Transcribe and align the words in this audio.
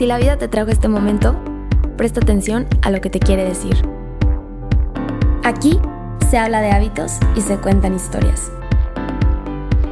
Si 0.00 0.06
la 0.06 0.16
vida 0.16 0.38
te 0.38 0.48
trajo 0.48 0.70
este 0.70 0.88
momento, 0.88 1.36
presta 1.98 2.20
atención 2.20 2.66
a 2.80 2.90
lo 2.90 3.02
que 3.02 3.10
te 3.10 3.20
quiere 3.20 3.44
decir. 3.44 3.76
Aquí 5.44 5.78
se 6.30 6.38
habla 6.38 6.62
de 6.62 6.70
hábitos 6.70 7.18
y 7.36 7.42
se 7.42 7.58
cuentan 7.58 7.94
historias. 7.94 8.50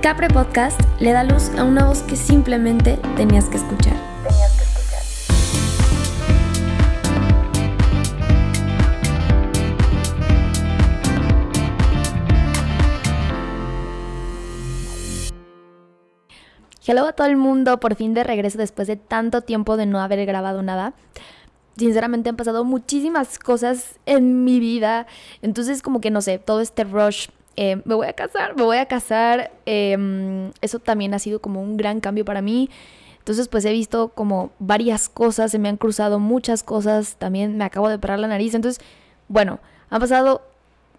Capre 0.00 0.28
Podcast 0.28 0.80
le 0.98 1.12
da 1.12 1.24
luz 1.24 1.50
a 1.58 1.64
una 1.64 1.84
voz 1.84 2.00
que 2.00 2.16
simplemente 2.16 2.98
tenías 3.18 3.50
que 3.50 3.58
escuchar. 3.58 4.07
Hello 16.90 17.06
a 17.06 17.12
todo 17.12 17.26
el 17.26 17.36
mundo, 17.36 17.80
por 17.80 17.96
fin 17.96 18.14
de 18.14 18.24
regreso 18.24 18.56
después 18.56 18.88
de 18.88 18.96
tanto 18.96 19.42
tiempo 19.42 19.76
de 19.76 19.84
no 19.84 20.00
haber 20.00 20.24
grabado 20.24 20.62
nada. 20.62 20.94
Sinceramente 21.76 22.30
han 22.30 22.36
pasado 22.36 22.64
muchísimas 22.64 23.38
cosas 23.38 24.00
en 24.06 24.42
mi 24.44 24.58
vida, 24.58 25.06
entonces 25.42 25.82
como 25.82 26.00
que 26.00 26.10
no 26.10 26.22
sé, 26.22 26.38
todo 26.38 26.62
este 26.62 26.84
rush, 26.84 27.26
eh, 27.56 27.82
me 27.84 27.94
voy 27.94 28.06
a 28.06 28.14
casar, 28.14 28.56
me 28.56 28.62
voy 28.62 28.78
a 28.78 28.86
casar, 28.86 29.52
em, 29.66 30.50
eso 30.62 30.78
también 30.78 31.12
ha 31.12 31.18
sido 31.18 31.42
como 31.42 31.60
un 31.60 31.76
gran 31.76 32.00
cambio 32.00 32.24
para 32.24 32.40
mí. 32.40 32.70
Entonces 33.18 33.48
pues 33.48 33.66
he 33.66 33.72
visto 33.72 34.08
como 34.08 34.52
varias 34.58 35.10
cosas, 35.10 35.50
se 35.50 35.58
me 35.58 35.68
han 35.68 35.76
cruzado 35.76 36.18
muchas 36.18 36.62
cosas, 36.62 37.16
también 37.16 37.58
me 37.58 37.64
acabo 37.64 37.90
de 37.90 37.98
parar 37.98 38.18
la 38.18 38.28
nariz, 38.28 38.54
entonces 38.54 38.82
bueno, 39.28 39.60
han 39.90 40.00
pasado 40.00 40.40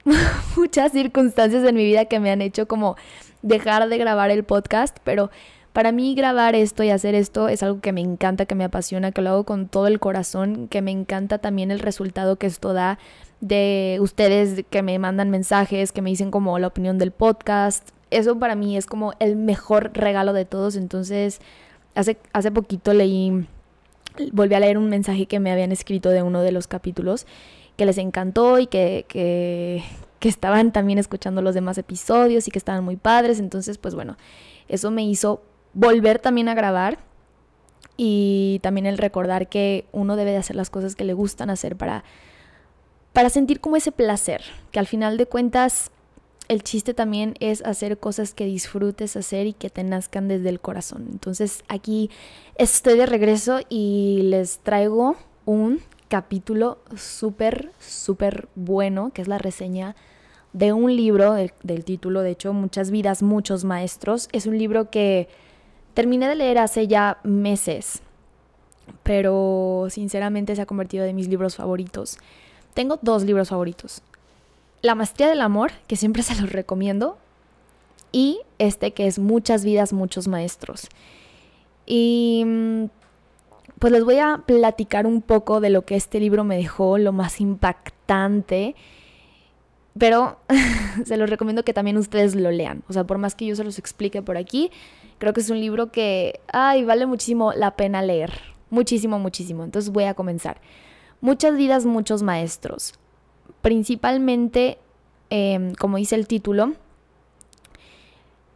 muchas 0.55 0.91
circunstancias 0.91 1.63
en 1.63 1.73
mi 1.73 1.83
vida 1.83 2.05
que 2.05 2.19
me 2.19 2.29
han 2.29 2.43
hecho 2.43 2.67
como 2.67 2.95
dejar 3.41 3.89
de 3.89 3.97
grabar 3.97 4.29
el 4.29 4.43
podcast, 4.43 4.95
pero 5.03 5.31
para 5.73 5.91
mí 5.91 6.15
grabar 6.15 6.55
esto 6.55 6.83
y 6.83 6.89
hacer 6.89 7.15
esto 7.15 7.47
es 7.47 7.63
algo 7.63 7.79
que 7.79 7.93
me 7.93 8.01
encanta, 8.01 8.45
que 8.45 8.55
me 8.55 8.63
apasiona, 8.63 9.11
que 9.11 9.21
lo 9.21 9.29
hago 9.29 9.43
con 9.43 9.67
todo 9.67 9.87
el 9.87 9.99
corazón, 9.99 10.67
que 10.67 10.81
me 10.81 10.91
encanta 10.91 11.37
también 11.37 11.71
el 11.71 11.79
resultado 11.79 12.37
que 12.37 12.47
esto 12.47 12.73
da 12.73 12.97
de 13.41 13.97
ustedes 14.01 14.65
que 14.69 14.81
me 14.81 14.97
mandan 14.99 15.29
mensajes, 15.29 15.91
que 15.91 16.01
me 16.01 16.09
dicen 16.09 16.31
como 16.31 16.57
la 16.59 16.67
opinión 16.67 16.97
del 16.97 17.11
podcast. 17.11 17.89
Eso 18.09 18.37
para 18.39 18.55
mí 18.55 18.77
es 18.77 18.85
como 18.85 19.13
el 19.19 19.35
mejor 19.35 19.91
regalo 19.93 20.33
de 20.33 20.45
todos. 20.45 20.75
Entonces, 20.75 21.39
hace, 21.95 22.17
hace 22.33 22.51
poquito 22.51 22.93
leí, 22.93 23.47
volví 24.31 24.55
a 24.55 24.59
leer 24.59 24.77
un 24.77 24.89
mensaje 24.89 25.27
que 25.27 25.39
me 25.39 25.51
habían 25.51 25.71
escrito 25.71 26.09
de 26.09 26.23
uno 26.23 26.41
de 26.41 26.51
los 26.51 26.67
capítulos 26.67 27.27
que 27.77 27.85
les 27.85 27.97
encantó 27.97 28.59
y 28.59 28.67
que, 28.67 29.05
que, 29.07 29.83
que 30.19 30.27
estaban 30.27 30.73
también 30.73 30.99
escuchando 30.99 31.41
los 31.41 31.55
demás 31.55 31.77
episodios 31.77 32.47
y 32.47 32.51
que 32.51 32.59
estaban 32.59 32.83
muy 32.83 32.97
padres. 32.97 33.39
Entonces, 33.39 33.77
pues 33.77 33.95
bueno, 33.95 34.17
eso 34.67 34.91
me 34.91 35.03
hizo 35.03 35.41
volver 35.73 36.19
también 36.19 36.49
a 36.49 36.53
grabar 36.53 36.99
y 37.97 38.59
también 38.63 38.85
el 38.85 38.97
recordar 38.97 39.49
que 39.49 39.85
uno 39.91 40.15
debe 40.15 40.31
de 40.31 40.37
hacer 40.37 40.55
las 40.55 40.69
cosas 40.69 40.95
que 40.95 41.03
le 41.03 41.13
gustan 41.13 41.49
hacer 41.49 41.75
para, 41.75 42.03
para 43.13 43.29
sentir 43.29 43.59
como 43.59 43.75
ese 43.75 43.91
placer, 43.91 44.41
que 44.71 44.79
al 44.79 44.87
final 44.87 45.17
de 45.17 45.25
cuentas 45.25 45.91
el 46.47 46.63
chiste 46.63 46.93
también 46.93 47.35
es 47.39 47.61
hacer 47.63 47.99
cosas 47.99 48.33
que 48.33 48.45
disfrutes 48.45 49.15
hacer 49.15 49.47
y 49.47 49.53
que 49.53 49.69
te 49.69 49.83
nazcan 49.83 50.27
desde 50.27 50.49
el 50.49 50.59
corazón. 50.59 51.07
Entonces 51.11 51.63
aquí 51.67 52.09
estoy 52.55 52.97
de 52.97 53.05
regreso 53.05 53.59
y 53.69 54.21
les 54.23 54.59
traigo 54.59 55.15
un 55.45 55.81
capítulo 56.07 56.79
súper, 56.95 57.71
súper 57.79 58.49
bueno, 58.55 59.11
que 59.13 59.21
es 59.21 59.27
la 59.27 59.37
reseña 59.37 59.95
de 60.53 60.73
un 60.73 60.95
libro 60.95 61.33
del, 61.33 61.53
del 61.61 61.85
título, 61.85 62.21
de 62.21 62.31
hecho, 62.31 62.51
Muchas 62.53 62.89
vidas, 62.89 63.21
muchos 63.21 63.63
maestros. 63.63 64.27
Es 64.31 64.47
un 64.47 64.57
libro 64.57 64.89
que 64.89 65.27
Terminé 65.99 66.29
de 66.29 66.35
leer 66.35 66.59
hace 66.59 66.87
ya 66.87 67.17
meses, 67.23 68.01
pero 69.03 69.87
sinceramente 69.89 70.55
se 70.55 70.61
ha 70.61 70.65
convertido 70.65 71.03
en 71.03 71.13
mis 71.13 71.27
libros 71.27 71.57
favoritos. 71.57 72.19
Tengo 72.73 72.97
dos 73.01 73.23
libros 73.23 73.49
favoritos. 73.49 74.01
La 74.81 74.95
Maestría 74.95 75.27
del 75.27 75.41
Amor, 75.41 75.73
que 75.87 75.97
siempre 75.97 76.23
se 76.23 76.39
los 76.39 76.53
recomiendo, 76.53 77.17
y 78.13 78.39
este 78.59 78.93
que 78.93 79.07
es 79.07 79.19
Muchas 79.19 79.65
vidas, 79.65 79.91
muchos 79.91 80.29
maestros. 80.29 80.87
Y 81.85 82.43
mm, 82.45 82.85
pues 83.77 83.91
les 83.91 84.05
voy 84.05 84.19
a 84.19 84.43
platicar 84.45 85.05
un 85.05 85.21
poco 85.21 85.59
de 85.59 85.69
lo 85.69 85.81
que 85.81 85.97
este 85.97 86.21
libro 86.21 86.45
me 86.45 86.55
dejó, 86.55 86.97
lo 86.97 87.11
más 87.11 87.41
impactante. 87.41 88.73
Pero 89.97 90.39
se 91.05 91.17
los 91.17 91.29
recomiendo 91.29 91.65
que 91.65 91.73
también 91.73 91.97
ustedes 91.97 92.35
lo 92.35 92.51
lean. 92.51 92.83
O 92.87 92.93
sea, 92.93 93.03
por 93.03 93.17
más 93.17 93.35
que 93.35 93.47
yo 93.47 93.57
se 93.57 93.65
los 93.65 93.77
explique 93.77 94.21
por 94.21 94.37
aquí, 94.37 94.71
Creo 95.19 95.33
que 95.33 95.41
es 95.41 95.49
un 95.49 95.59
libro 95.59 95.91
que, 95.91 96.39
ay, 96.51 96.85
vale 96.85 97.05
muchísimo 97.05 97.53
la 97.53 97.75
pena 97.75 98.01
leer. 98.01 98.31
Muchísimo, 98.69 99.19
muchísimo. 99.19 99.63
Entonces 99.63 99.91
voy 99.91 100.05
a 100.05 100.13
comenzar. 100.13 100.61
Muchas 101.21 101.55
vidas, 101.55 101.85
muchos 101.85 102.23
maestros. 102.23 102.93
Principalmente, 103.61 104.77
em, 105.29 105.73
como 105.75 105.97
dice 105.97 106.15
el 106.15 106.27
título, 106.27 106.73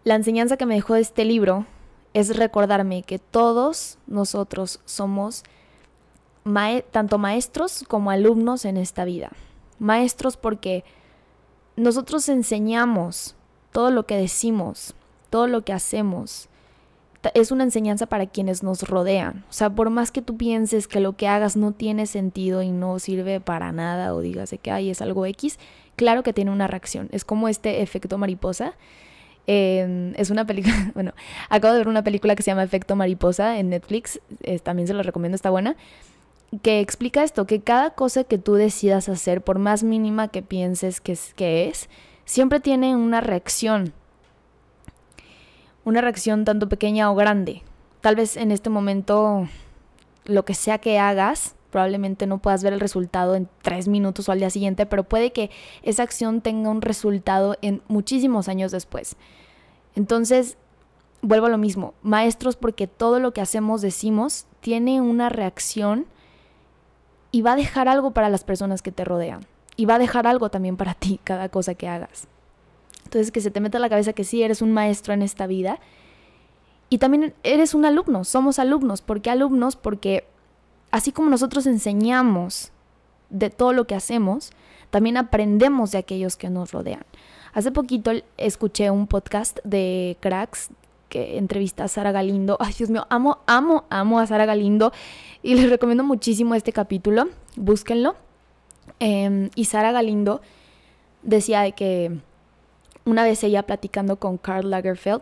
la 0.06 0.16
enseñanza 0.16 0.58
que 0.58 0.66
me 0.66 0.76
dejó 0.76 0.96
este 0.96 1.26
libro 1.26 1.66
es 2.14 2.36
recordarme 2.38 3.04
que 3.04 3.20
todos 3.20 3.98
nosotros 4.08 4.80
somos 4.86 5.44
tanto 6.92 7.18
maestros 7.18 7.86
como 7.88 8.12
alumnos 8.12 8.66
en 8.66 8.78
esta 8.78 9.06
vida. 9.06 9.32
Maestros 9.80 10.38
porque 10.38 10.84
nosotros 11.76 12.28
enseñamos 12.30 13.36
todo 13.72 13.92
lo 13.92 14.06
que 14.06 14.18
decimos, 14.18 14.94
todo 15.30 15.48
lo 15.48 15.64
que 15.64 15.74
hacemos, 15.74 16.50
es 17.34 17.52
una 17.52 17.64
enseñanza 17.64 18.06
para 18.06 18.26
quienes 18.26 18.64
nos 18.64 18.84
rodean. 18.84 19.46
O 19.50 19.54
sea, 19.54 19.70
por 19.70 19.90
más 19.90 20.12
que 20.12 20.22
tú 20.22 20.38
pienses 20.38 20.88
que 20.88 21.00
lo 21.00 21.14
que 21.14 21.28
hagas 21.28 21.56
no 21.56 21.72
tiene 21.72 22.06
sentido 22.06 22.62
y 22.62 22.72
no 22.72 23.00
sirve 23.00 23.40
para 23.40 23.72
nada 23.72 24.14
o 24.14 24.22
digas 24.22 24.54
que 24.62 24.72
ay, 24.72 24.90
es 24.90 25.02
algo 25.02 25.26
X, 25.26 25.60
claro 25.96 26.24
que 26.24 26.34
tiene 26.34 26.52
una 26.52 26.68
reacción. 26.68 27.10
Es 27.12 27.26
como 27.26 27.48
este 27.48 27.82
efecto 27.82 28.18
mariposa. 28.18 28.74
Em, 29.46 30.14
es 30.16 30.30
una 30.30 30.46
película, 30.46 30.92
bueno, 30.94 31.14
acabo 31.50 31.74
de 31.74 31.80
ver 31.80 31.88
una 31.88 32.04
película 32.04 32.36
que 32.36 32.44
se 32.44 32.52
llama 32.52 32.64
Efecto 32.64 32.96
Mariposa 32.96 33.60
en 33.60 33.70
Netflix, 33.70 34.22
también 34.64 34.88
se 34.88 34.94
lo 34.94 35.04
recomiendo, 35.04 35.36
está 35.36 35.50
buena, 35.50 35.76
que 36.62 36.80
explica 36.80 37.24
esto, 37.24 37.46
que 37.46 37.60
cada 37.60 37.90
cosa 37.90 38.24
que 38.24 38.38
tú 38.38 38.54
decidas 38.54 39.10
hacer, 39.10 39.42
por 39.42 39.60
más 39.60 39.84
mínima 39.84 40.30
que 40.30 40.44
pienses 40.44 41.02
que 41.02 41.68
es 41.68 41.90
siempre 42.26 42.62
tiene 42.62 42.96
una 42.96 43.20
reacción 43.20 43.94
una 45.86 46.02
reacción 46.02 46.46
tanto 46.46 46.70
pequeña 46.70 47.12
o 47.12 47.16
grande. 47.16 47.64
Tal 48.02 48.16
vez 48.16 48.38
en 48.38 48.52
este 48.52 48.70
momento 48.70 49.48
lo 50.26 50.46
que 50.46 50.54
sea 50.54 50.78
que 50.78 51.00
hagas, 51.00 51.56
probablemente 51.72 52.28
no 52.28 52.38
puedas 52.38 52.64
ver 52.64 52.74
el 52.74 52.80
resultado 52.80 53.36
en 53.36 53.50
tres 53.62 53.88
minutos 53.88 54.30
o 54.30 54.32
al 54.32 54.40
día 54.40 54.50
siguiente, 54.50 54.86
pero 54.86 55.04
puede 55.04 55.32
que 55.32 55.50
esa 55.82 56.04
acción 56.04 56.42
tenga 56.42 56.70
un 56.70 56.82
resultado 56.82 57.58
en 57.62 57.82
muchísimos 57.88 58.48
años 58.48 58.72
después. 58.72 59.16
Entonces, 59.96 60.58
vuelvo 61.22 61.48
a 61.48 61.50
lo 61.50 61.58
mismo, 61.58 61.94
maestros 62.02 62.56
porque 62.56 62.88
todo 62.88 63.20
lo 63.20 63.34
que 63.34 63.42
hacemos, 63.42 63.82
decimos, 63.82 64.46
tiene 64.62 65.02
una 65.02 65.30
reacción 65.30 66.06
y 67.32 67.42
va 67.42 67.54
a 67.54 67.58
dejar 67.58 67.88
algo 67.88 68.12
para 68.12 68.30
las 68.30 68.44
personas 68.44 68.82
que 68.82 68.92
te 68.92 69.04
rodean. 69.04 69.46
Y 69.76 69.86
va 69.86 69.96
a 69.96 70.00
dejar 70.00 70.28
algo 70.28 70.50
también 70.50 70.78
para 70.78 70.94
ti 70.94 71.20
cada 71.24 71.50
cosa 71.50 71.74
que 71.74 71.88
hagas. 71.88 72.28
Entonces, 73.06 73.32
que 73.32 73.42
se 73.42 73.52
te 73.52 73.60
meta 73.60 73.78
a 73.78 73.82
la 73.82 73.90
cabeza 73.90 74.14
que 74.14 74.24
sí 74.24 74.44
eres 74.44 74.62
un 74.62 74.72
maestro 74.72 75.14
en 75.14 75.22
esta 75.22 75.48
vida. 75.48 75.80
Y 76.90 77.00
también 77.00 77.34
eres 77.44 77.74
un 77.74 77.86
alumno, 77.86 78.24
somos 78.24 78.60
alumnos. 78.60 79.02
¿Por 79.02 79.22
qué 79.22 79.32
alumnos? 79.32 79.76
Porque 79.76 80.28
así 80.92 81.12
como 81.12 81.30
nosotros 81.30 81.66
enseñamos 81.66 82.72
de 83.30 83.50
todo 83.50 83.74
lo 83.74 83.88
que 83.88 83.96
hacemos, 83.96 84.52
también 84.92 85.18
aprendemos 85.18 85.92
de 85.92 85.98
aquellos 85.98 86.38
que 86.38 86.50
nos 86.50 86.72
rodean. 86.72 87.04
Hace 87.54 87.72
poquito 87.72 88.12
escuché 88.38 88.92
un 88.92 89.08
podcast 89.08 89.60
de 89.64 90.18
cracks 90.20 90.70
que 91.10 91.38
entrevista 91.38 91.84
a 91.84 91.88
Sara 91.88 92.12
Galindo. 92.12 92.58
Ay, 92.60 92.74
Dios 92.78 92.90
mío, 92.90 93.06
amo, 93.10 93.40
amo, 93.46 93.86
amo 93.90 94.20
a 94.20 94.28
Sara 94.28 94.46
Galindo 94.46 94.92
y 95.44 95.56
les 95.56 95.70
recomiendo 95.70 96.04
muchísimo 96.04 96.56
este 96.56 96.74
capítulo. 96.74 97.26
Búsquenlo. 97.56 98.16
Em, 99.00 99.50
y 99.56 99.66
Sara 99.66 99.92
Galindo 99.92 100.42
decía 101.22 101.62
de 101.62 101.74
que 101.74 102.20
una 103.06 103.24
vez 103.24 103.44
ella 103.44 103.64
platicando 103.64 104.18
con 104.18 104.38
Karl 104.38 104.70
Lagerfeld, 104.70 105.22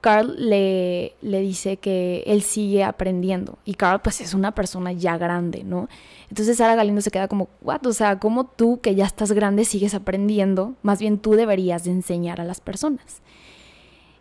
Carl 0.00 0.34
le, 0.38 1.14
le, 1.22 1.40
dice 1.40 1.76
que 1.76 2.22
él 2.26 2.42
sigue 2.42 2.84
aprendiendo 2.84 3.58
y 3.64 3.74
Carl 3.74 4.00
pues 4.00 4.20
es 4.20 4.32
una 4.32 4.52
persona 4.52 4.92
ya 4.92 5.18
grande, 5.18 5.64
¿no? 5.64 5.88
Entonces 6.30 6.58
Sara 6.58 6.76
Galindo 6.76 7.00
se 7.00 7.10
queda 7.10 7.26
como, 7.26 7.48
what? 7.62 7.84
O 7.84 7.92
sea, 7.92 8.20
¿cómo 8.20 8.44
tú 8.44 8.80
que 8.80 8.94
ya 8.94 9.06
estás 9.06 9.32
grande 9.32 9.64
sigues 9.64 9.94
aprendiendo? 9.94 10.74
Más 10.82 11.00
bien 11.00 11.18
tú 11.18 11.32
deberías 11.32 11.84
de 11.84 11.90
enseñar 11.90 12.40
a 12.40 12.44
las 12.44 12.60
personas. 12.60 13.22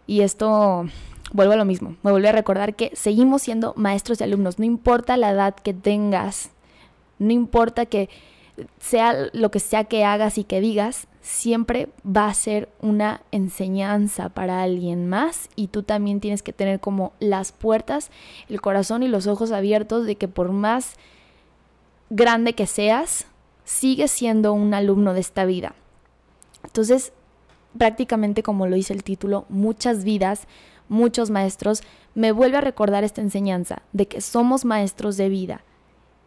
Y 0.08 0.22
esto, 0.22 0.86
vuelvo 1.32 1.54
a 1.54 1.58
lo 1.58 1.66
mismo, 1.66 1.96
me 2.02 2.12
vuelve 2.12 2.30
a 2.30 2.32
recordar 2.32 2.76
que 2.76 2.92
seguimos 2.96 3.44
siendo 3.44 3.74
maestros 3.76 4.20
y 4.20 4.24
alumnos, 4.24 4.58
no 4.58 4.66
importa 4.66 5.16
la 5.18 5.32
edad 5.32 5.54
que 5.54 5.74
tengas, 5.74 6.50
no 7.20 7.34
importa 7.34 7.86
que 7.86 8.10
sea 8.80 9.30
lo 9.34 9.52
que 9.52 9.60
sea 9.60 9.84
que 9.84 10.04
hagas 10.04 10.38
y 10.38 10.44
que 10.44 10.62
digas, 10.62 11.08
siempre 11.22 11.90
va 12.06 12.28
a 12.28 12.34
ser 12.34 12.70
una 12.82 13.22
enseñanza 13.32 14.30
para 14.30 14.64
alguien 14.64 15.08
más 15.10 15.50
y 15.56 15.68
tú 15.68 15.84
también 15.84 16.20
tienes 16.20 16.42
que 16.42 16.54
tener 16.54 16.80
como 16.80 17.14
las 17.20 17.52
puertas, 17.52 18.12
el 18.50 18.62
corazón 18.62 19.04
y 19.04 19.08
los 19.08 19.28
ojos 19.28 19.52
abiertos 19.52 20.06
de 20.06 20.16
que 20.16 20.28
por 20.28 20.52
más 20.52 20.96
grande 22.10 22.54
que 22.54 22.66
seas, 22.66 23.26
sigues 23.66 24.12
siendo 24.12 24.54
un 24.54 24.74
alumno 24.74 25.14
de 25.14 25.20
esta 25.20 25.46
vida. 25.46 25.76
Entonces, 26.64 27.12
prácticamente 27.78 28.42
como 28.42 28.66
lo 28.68 28.76
dice 28.76 28.94
el 28.94 29.04
título, 29.04 29.46
muchas 29.50 30.04
vidas, 30.04 30.48
muchos 30.88 31.30
maestros, 31.30 31.82
me 32.16 32.32
vuelve 32.32 32.58
a 32.58 32.62
recordar 32.62 33.04
esta 33.04 33.22
enseñanza 33.22 33.82
de 33.92 34.08
que 34.08 34.22
somos 34.22 34.66
maestros 34.66 35.18
de 35.18 35.30
vida 35.30 35.62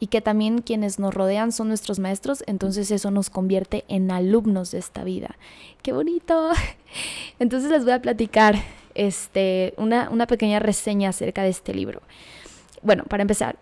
y 0.01 0.07
que 0.07 0.23
también 0.23 0.63
quienes 0.63 0.99
nos 0.99 1.15
rodean 1.15 1.53
son 1.53 1.69
nuestros 1.69 1.99
maestros, 1.99 2.43
entonces 2.47 2.91
eso 2.91 3.11
nos 3.11 3.29
convierte 3.29 3.85
en 3.89 4.11
alumnos 4.11 4.71
de 4.71 4.79
esta 4.79 5.05
vida. 5.05 5.37
¡Qué 5.83 5.93
bonito! 5.93 6.51
Entonces 7.39 7.71
les 7.71 7.85
voy 7.85 7.93
a 7.93 8.03
platicar 8.03 8.57
este, 8.95 9.75
una, 9.77 10.09
una 10.11 10.27
pequeña 10.27 10.59
reseña 10.59 11.11
acerca 11.11 11.43
de 11.43 11.51
este 11.51 11.75
libro. 11.75 12.01
Bueno, 12.83 13.05
para 13.05 13.23
empezar, 13.23 13.57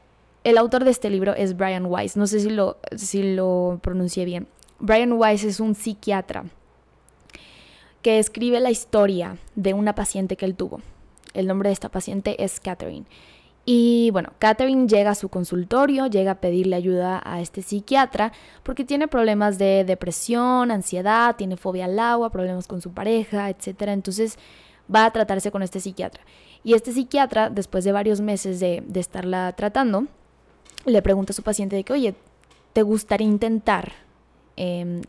el 0.44 0.56
autor 0.56 0.84
de 0.84 0.92
este 0.92 1.10
libro 1.10 1.34
es 1.34 1.56
Brian 1.56 1.86
Weiss, 1.86 2.16
no 2.16 2.28
sé 2.28 2.40
si 2.40 2.50
lo, 2.50 2.78
si 2.96 3.34
lo 3.34 3.80
pronuncié 3.82 4.24
bien. 4.24 4.46
Brian 4.78 5.12
Weiss 5.12 5.42
es 5.42 5.58
un 5.58 5.74
psiquiatra 5.74 6.44
que 8.00 8.20
escribe 8.20 8.60
la 8.60 8.70
historia 8.70 9.38
de 9.56 9.74
una 9.74 9.96
paciente 9.96 10.36
que 10.36 10.46
él 10.46 10.54
tuvo. 10.54 10.80
El 11.34 11.48
nombre 11.48 11.68
de 11.68 11.72
esta 11.72 11.88
paciente 11.88 12.42
es 12.42 12.60
Catherine. 12.60 13.06
Y 13.70 14.10
bueno, 14.12 14.32
Catherine 14.38 14.88
llega 14.88 15.10
a 15.10 15.14
su 15.14 15.28
consultorio, 15.28 16.06
llega 16.06 16.30
a 16.30 16.40
pedirle 16.40 16.74
ayuda 16.74 17.20
a 17.22 17.42
este 17.42 17.60
psiquiatra 17.60 18.32
porque 18.62 18.82
tiene 18.82 19.08
problemas 19.08 19.58
de 19.58 19.84
depresión, 19.84 20.70
ansiedad, 20.70 21.36
tiene 21.36 21.58
fobia 21.58 21.84
al 21.84 21.98
agua, 21.98 22.30
problemas 22.30 22.66
con 22.66 22.80
su 22.80 22.92
pareja, 22.92 23.50
etc. 23.50 23.82
Entonces 23.88 24.38
va 24.92 25.04
a 25.04 25.10
tratarse 25.10 25.50
con 25.50 25.62
este 25.62 25.80
psiquiatra. 25.80 26.24
Y 26.64 26.72
este 26.72 26.92
psiquiatra, 26.92 27.50
después 27.50 27.84
de 27.84 27.92
varios 27.92 28.22
meses 28.22 28.58
de, 28.58 28.82
estarla 28.94 29.52
tratando, 29.52 30.06
le 30.86 31.02
pregunta 31.02 31.34
a 31.34 31.36
su 31.36 31.42
paciente 31.42 31.76
de 31.76 31.84
que, 31.84 31.92
oye, 31.92 32.14
¿te 32.72 32.80
gustaría 32.80 33.26
intentar 33.26 33.92
em, 34.56 35.02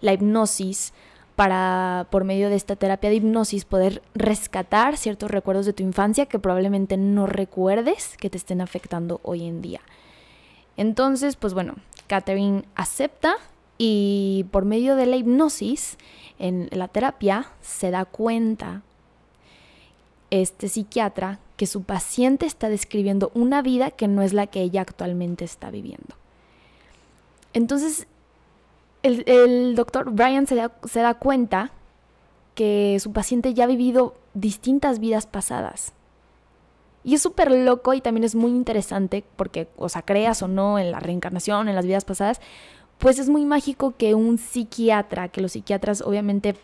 la 0.00 0.14
hipnosis 0.14 0.94
para, 1.36 2.06
por 2.10 2.24
medio 2.24 2.50
de 2.50 2.56
esta 2.56 2.76
terapia 2.76 3.10
de 3.10 3.16
hipnosis, 3.16 3.64
poder 3.64 4.02
rescatar 4.14 4.96
ciertos 4.96 5.30
recuerdos 5.30 5.66
de 5.66 5.72
tu 5.72 5.82
infancia 5.82 6.26
que 6.26 6.38
probablemente 6.38 6.96
no 6.96 7.26
recuerdes 7.26 8.16
que 8.18 8.30
te 8.30 8.36
estén 8.36 8.60
afectando 8.60 9.20
hoy 9.22 9.46
en 9.46 9.62
día. 9.62 9.80
Entonces, 10.76 11.36
pues 11.36 11.54
bueno, 11.54 11.76
Catherine 12.06 12.64
acepta 12.74 13.36
y 13.78 14.46
por 14.50 14.64
medio 14.64 14.96
de 14.96 15.06
la 15.06 15.16
hipnosis, 15.16 15.96
en 16.38 16.68
la 16.70 16.88
terapia, 16.88 17.50
se 17.60 17.90
da 17.90 18.04
cuenta 18.04 18.82
este 20.30 20.68
psiquiatra 20.68 21.38
que 21.56 21.66
su 21.66 21.82
paciente 21.82 22.46
está 22.46 22.68
describiendo 22.68 23.30
una 23.34 23.62
vida 23.62 23.90
que 23.90 24.08
no 24.08 24.22
es 24.22 24.32
la 24.32 24.46
que 24.46 24.62
ella 24.62 24.80
actualmente 24.80 25.44
está 25.44 25.70
viviendo. 25.70 26.16
Entonces, 27.52 28.06
el, 29.02 29.74
doctor 29.74 30.10
Brian 30.10 30.46
se 30.46 30.54
da, 30.54 30.72
se 30.84 31.00
da 31.00 31.14
cuenta 31.14 31.72
que 32.54 32.98
su 33.00 33.12
paciente 33.12 33.54
ya 33.54 33.64
ha 33.64 33.68
vivido 33.68 34.14
distintas 34.34 34.98
vidas 34.98 35.26
pasadas. 35.26 35.92
Y 37.04 37.14
es 37.14 37.22
súper 37.22 37.50
loco 37.50 37.94
y 37.94 38.00
también 38.00 38.24
es 38.24 38.34
muy 38.34 38.50
interesante 38.52 39.24
porque, 39.36 39.68
o 39.76 39.88
sea, 39.88 40.02
creas 40.02 40.42
o 40.42 40.48
no 40.48 40.78
en 40.78 40.92
la 40.92 41.00
reencarnación, 41.00 41.68
en 41.68 41.74
las 41.74 41.86
vidas 41.86 42.04
pasadas, 42.04 42.40
pues 42.98 43.18
es 43.18 43.28
muy 43.28 43.44
mágico 43.44 43.94
que 43.96 44.14
un 44.14 44.38
psiquiatra, 44.38 45.28
que 45.28 45.40
los 45.40 45.52
psiquiatras 45.52 46.02
obviamente 46.02 46.54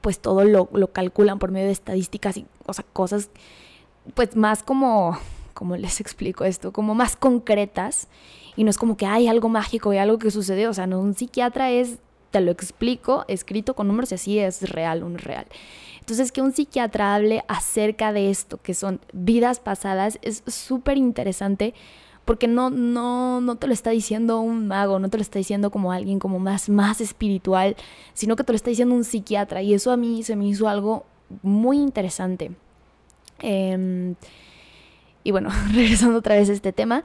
pues 0.00 0.18
todo 0.18 0.44
lo, 0.44 0.68
lo 0.72 0.92
calculan 0.92 1.38
por 1.38 1.50
medio 1.50 1.66
de 1.66 1.72
estadísticas 1.72 2.36
y, 2.36 2.46
o 2.66 2.74
sea, 2.74 2.84
cosas 2.92 3.30
pues 4.14 4.36
más 4.36 4.62
como, 4.62 5.16
como 5.54 5.76
les 5.76 6.00
explico 6.02 6.44
esto, 6.44 6.72
como 6.72 6.94
más 6.94 7.16
concretas 7.16 8.08
y 8.56 8.64
no 8.64 8.70
es 8.70 8.78
como 8.78 8.96
que 8.96 9.06
hay 9.06 9.28
algo 9.28 9.48
mágico 9.48 9.92
y 9.92 9.98
algo 9.98 10.18
que 10.18 10.30
sucede, 10.30 10.68
o 10.68 10.74
sea, 10.74 10.86
no, 10.86 11.00
un 11.00 11.14
psiquiatra 11.14 11.70
es, 11.70 11.98
te 12.30 12.40
lo 12.40 12.50
explico, 12.50 13.24
escrito 13.28 13.74
con 13.74 13.88
números 13.88 14.12
y 14.12 14.14
así 14.14 14.38
es 14.38 14.68
real, 14.70 15.02
un 15.02 15.18
real. 15.18 15.46
Entonces, 16.00 16.32
que 16.32 16.42
un 16.42 16.52
psiquiatra 16.52 17.14
hable 17.14 17.44
acerca 17.48 18.12
de 18.12 18.30
esto, 18.30 18.60
que 18.60 18.74
son 18.74 19.00
vidas 19.14 19.58
pasadas, 19.58 20.18
es 20.20 20.42
súper 20.46 20.98
interesante 20.98 21.72
porque 22.24 22.46
no, 22.46 22.70
no, 22.70 23.40
no 23.40 23.56
te 23.56 23.66
lo 23.66 23.72
está 23.72 23.90
diciendo 23.90 24.40
un 24.40 24.66
mago, 24.66 24.98
no 24.98 25.08
te 25.10 25.18
lo 25.18 25.22
está 25.22 25.38
diciendo 25.38 25.70
como 25.70 25.92
alguien 25.92 26.18
como 26.18 26.38
más, 26.38 26.68
más 26.68 27.00
espiritual, 27.00 27.76
sino 28.14 28.36
que 28.36 28.44
te 28.44 28.52
lo 28.52 28.56
está 28.56 28.70
diciendo 28.70 28.94
un 28.94 29.04
psiquiatra 29.04 29.62
y 29.62 29.74
eso 29.74 29.92
a 29.92 29.96
mí 29.96 30.22
se 30.22 30.36
me 30.36 30.46
hizo 30.46 30.68
algo 30.68 31.04
muy 31.42 31.78
interesante. 31.78 32.52
Em, 33.40 34.14
y 35.24 35.32
bueno, 35.32 35.48
regresando 35.72 36.18
otra 36.18 36.36
vez 36.36 36.48
a 36.50 36.52
este 36.52 36.72
tema, 36.72 37.02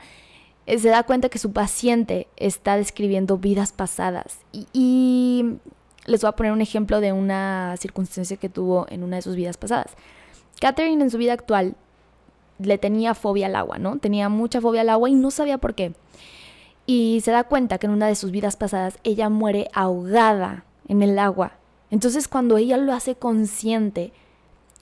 eh, 0.67 0.77
se 0.77 0.89
da 0.89 1.03
cuenta 1.03 1.29
que 1.29 1.39
su 1.39 1.51
paciente 1.51 2.27
está 2.37 2.77
describiendo 2.77 3.37
vidas 3.37 3.71
pasadas. 3.71 4.39
Y, 4.73 5.57
les 6.05 6.21
voy 6.21 6.29
a 6.29 6.33
poner 6.33 6.51
un 6.51 6.61
ejemplo 6.61 7.01
de 7.01 7.13
una 7.13 7.75
circunstancia 7.77 8.37
que 8.37 8.49
tuvo 8.49 8.87
en 8.89 9.03
una 9.03 9.17
de 9.17 9.21
sus 9.21 9.35
vidas 9.35 9.57
pasadas. 9.57 9.91
Catherine 10.59 11.03
en 11.03 11.11
su 11.11 11.17
vida 11.17 11.33
actual 11.33 11.75
le 12.57 12.77
tenía 12.77 13.13
fobia 13.13 13.45
al 13.45 13.55
agua, 13.55 13.77
¿no? 13.77 13.99
Tenía 13.99 14.27
mucha 14.27 14.59
fobia 14.59 14.81
al 14.81 14.89
agua 14.89 15.09
y 15.09 15.13
no 15.13 15.29
sabía 15.29 15.59
por 15.59 15.75
qué. 15.75 15.93
Y 16.85 17.21
se 17.23 17.31
da 17.31 17.43
cuenta 17.43 17.77
que 17.77 17.85
en 17.85 17.93
una 17.93 18.07
de 18.07 18.15
sus 18.15 18.31
vidas 18.31 18.55
pasadas 18.55 18.97
ella 19.03 19.29
muere 19.29 19.69
ahogada 19.73 20.65
en 20.87 21.03
el 21.03 21.19
agua. 21.19 21.53
Entonces 21.91 22.27
cuando 22.27 22.57
ella 22.57 22.77
lo 22.77 22.93
hace 22.93 23.15
consciente 23.15 24.11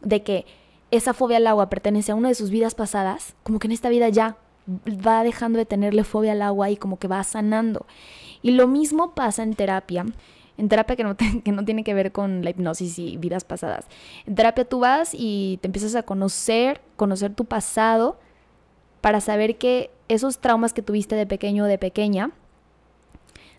de 0.02 0.24
que 0.24 0.46
esa 0.92 1.14
fobia 1.14 1.38
al 1.38 1.48
agua 1.48 1.70
pertenece 1.70 2.12
a 2.12 2.16
una 2.16 2.30
de 2.30 2.36
sus 2.36 2.50
vidas 2.50 2.76
pasadas, 2.76 3.36
como 3.44 3.60
que 3.60 3.68
en 3.68 3.74
esta 3.74 3.90
vida 3.90 4.10
ya 4.10 4.38
va 4.68 5.24
dejando 5.24 5.58
de 5.60 5.66
tenerle 5.66 6.04
fobia 6.04 6.34
al 6.34 6.42
agua 6.42 6.70
y 6.70 6.78
como 6.78 7.00
que 7.00 7.08
va 7.08 7.24
sanando. 7.24 7.86
Y 8.42 8.52
lo 8.52 8.68
mismo 8.68 9.14
pasa 9.14 9.44
en 9.44 9.54
terapia. 9.54 10.06
En 10.58 10.70
terapia 10.70 10.96
que 10.96 11.04
no, 11.04 11.16
que 11.16 11.52
no 11.52 11.66
tiene 11.66 11.84
que 11.84 11.94
ver 11.94 12.12
con 12.12 12.44
la 12.44 12.50
hipnosis 12.50 12.98
y 13.00 13.18
vidas 13.18 13.44
pasadas. 13.44 13.86
En 14.26 14.36
terapia 14.36 14.66
tú 14.66 14.80
vas 14.80 15.12
y 15.14 15.60
te 15.62 15.68
empiezas 15.68 15.96
a 15.96 16.04
conocer, 16.04 16.82
conocer 16.96 17.34
tu 17.34 17.46
pasado 17.46 18.20
para 19.02 19.22
saber 19.22 19.58
que 19.58 19.92
esos 20.08 20.40
traumas 20.40 20.74
que 20.74 20.82
tuviste 20.82 21.16
de 21.16 21.26
pequeño 21.26 21.66
o 21.66 21.68
de 21.68 21.78
pequeña 21.78 22.32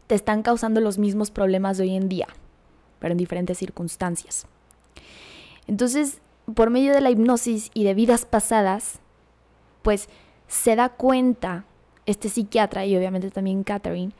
te 0.06 0.14
están 0.14 0.42
causando 0.42 0.80
los 0.80 0.98
mismos 0.98 1.30
problemas 1.30 1.76
de 1.76 1.84
hoy 1.84 1.94
en 1.94 2.08
día, 2.08 2.26
pero 2.98 3.12
en 3.12 3.18
diferentes 3.18 3.58
circunstancias. 3.58 4.46
Entonces, 5.66 6.20
por 6.54 6.70
medio 6.70 6.92
de 6.92 7.00
la 7.00 7.10
hipnosis 7.10 7.70
y 7.74 7.84
de 7.84 7.94
vidas 7.94 8.24
pasadas, 8.24 9.00
pues 9.82 10.08
se 10.46 10.76
da 10.76 10.88
cuenta 10.88 11.64
este 12.06 12.28
psiquiatra 12.28 12.86
y 12.86 12.96
obviamente 12.96 13.30
también 13.30 13.64
Catherine 13.64 14.12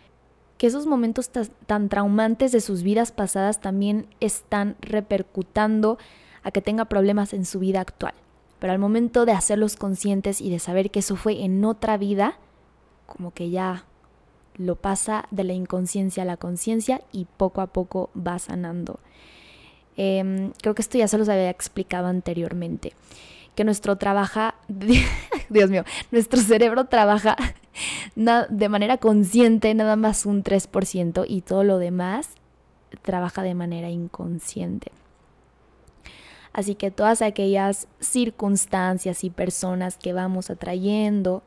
que 0.58 0.66
esos 0.66 0.86
momentos 0.86 1.30
tan 1.66 1.88
traumantes 1.88 2.50
de 2.52 2.60
sus 2.60 2.82
vidas 2.82 3.12
pasadas 3.12 3.60
también 3.60 4.08
están 4.18 4.76
repercutando 4.80 5.98
a 6.42 6.50
que 6.50 6.60
tenga 6.60 6.86
problemas 6.86 7.32
en 7.32 7.44
su 7.44 7.60
vida 7.60 7.80
actual. 7.80 8.14
Pero 8.58 8.72
al 8.72 8.80
momento 8.80 9.24
de 9.24 9.32
hacerlos 9.32 9.76
conscientes 9.76 10.40
y 10.40 10.50
de 10.50 10.58
saber 10.58 10.90
que 10.90 10.98
eso 10.98 11.14
fue 11.14 11.44
en 11.44 11.64
otra 11.64 11.96
vida, 11.96 12.38
como 13.06 13.30
que 13.30 13.50
ya 13.50 13.84
lo 14.56 14.74
pasa 14.74 15.26
de 15.30 15.44
la 15.44 15.52
inconsciencia 15.52 16.24
a 16.24 16.26
la 16.26 16.36
conciencia 16.36 17.02
y 17.12 17.26
poco 17.36 17.60
a 17.60 17.68
poco 17.68 18.10
va 18.14 18.40
sanando. 18.40 18.98
Em, 20.00 20.52
creo 20.62 20.76
que 20.76 20.82
esto 20.82 20.96
ya 20.96 21.08
se 21.08 21.18
los 21.18 21.28
había 21.28 21.50
explicado 21.50 22.06
anteriormente 22.06 22.92
que 23.56 23.64
nuestro 23.64 23.96
trabaja, 23.96 24.54
Dios 25.48 25.68
mío, 25.68 25.84
nuestro 26.12 26.40
cerebro 26.40 26.84
trabaja 26.84 27.36
de 28.14 28.68
manera 28.68 28.98
consciente 28.98 29.74
nada 29.74 29.96
más 29.96 30.26
un 30.26 30.44
3% 30.44 31.24
y 31.26 31.40
todo 31.40 31.64
lo 31.64 31.78
demás 31.78 32.28
trabaja 33.02 33.42
de 33.42 33.54
manera 33.54 33.90
inconsciente. 33.90 34.92
Así 36.52 36.76
que 36.76 36.92
todas 36.92 37.20
aquellas 37.20 37.88
circunstancias 37.98 39.24
y 39.24 39.30
personas 39.30 39.96
que 39.96 40.12
vamos 40.12 40.50
atrayendo, 40.50 41.42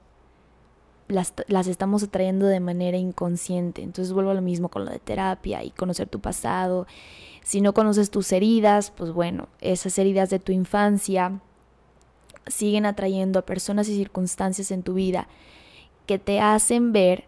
las, 1.12 1.34
las, 1.48 1.68
estamos 1.68 2.04
atrayendo 2.04 2.48
de 2.48 2.60
manera 2.60 2.98
inconsciente. 2.98 3.84
Entonces 3.84 4.14
vuelvo 4.14 4.32
a 4.32 4.36
lo 4.36 4.42
mismo 4.42 4.70
con 4.70 4.86
lo 4.86 4.92
de 4.92 5.00
terapia 5.00 5.64
y 5.64 5.72
conocer 5.72 6.08
tu 6.08 6.20
pasado. 6.20 6.88
Si 7.44 7.62
no 7.62 7.74
conoces 7.74 8.12
tus 8.12 8.32
heridas, 8.32 8.92
pues 8.92 9.12
bueno, 9.12 9.48
esas 9.60 9.98
heridas 9.98 10.30
de 10.30 10.40
tu 10.40 10.52
infancia 10.52 11.40
siguen 12.48 12.86
atrayendo 12.86 13.40
a 13.40 13.46
personas 13.46 13.88
y 13.90 13.96
circunstancias 13.96 14.72
en 14.72 14.84
tu 14.84 14.94
vida 14.94 15.28
que 16.06 16.20
te 16.20 16.40
hacen 16.40 16.92
ver 16.92 17.26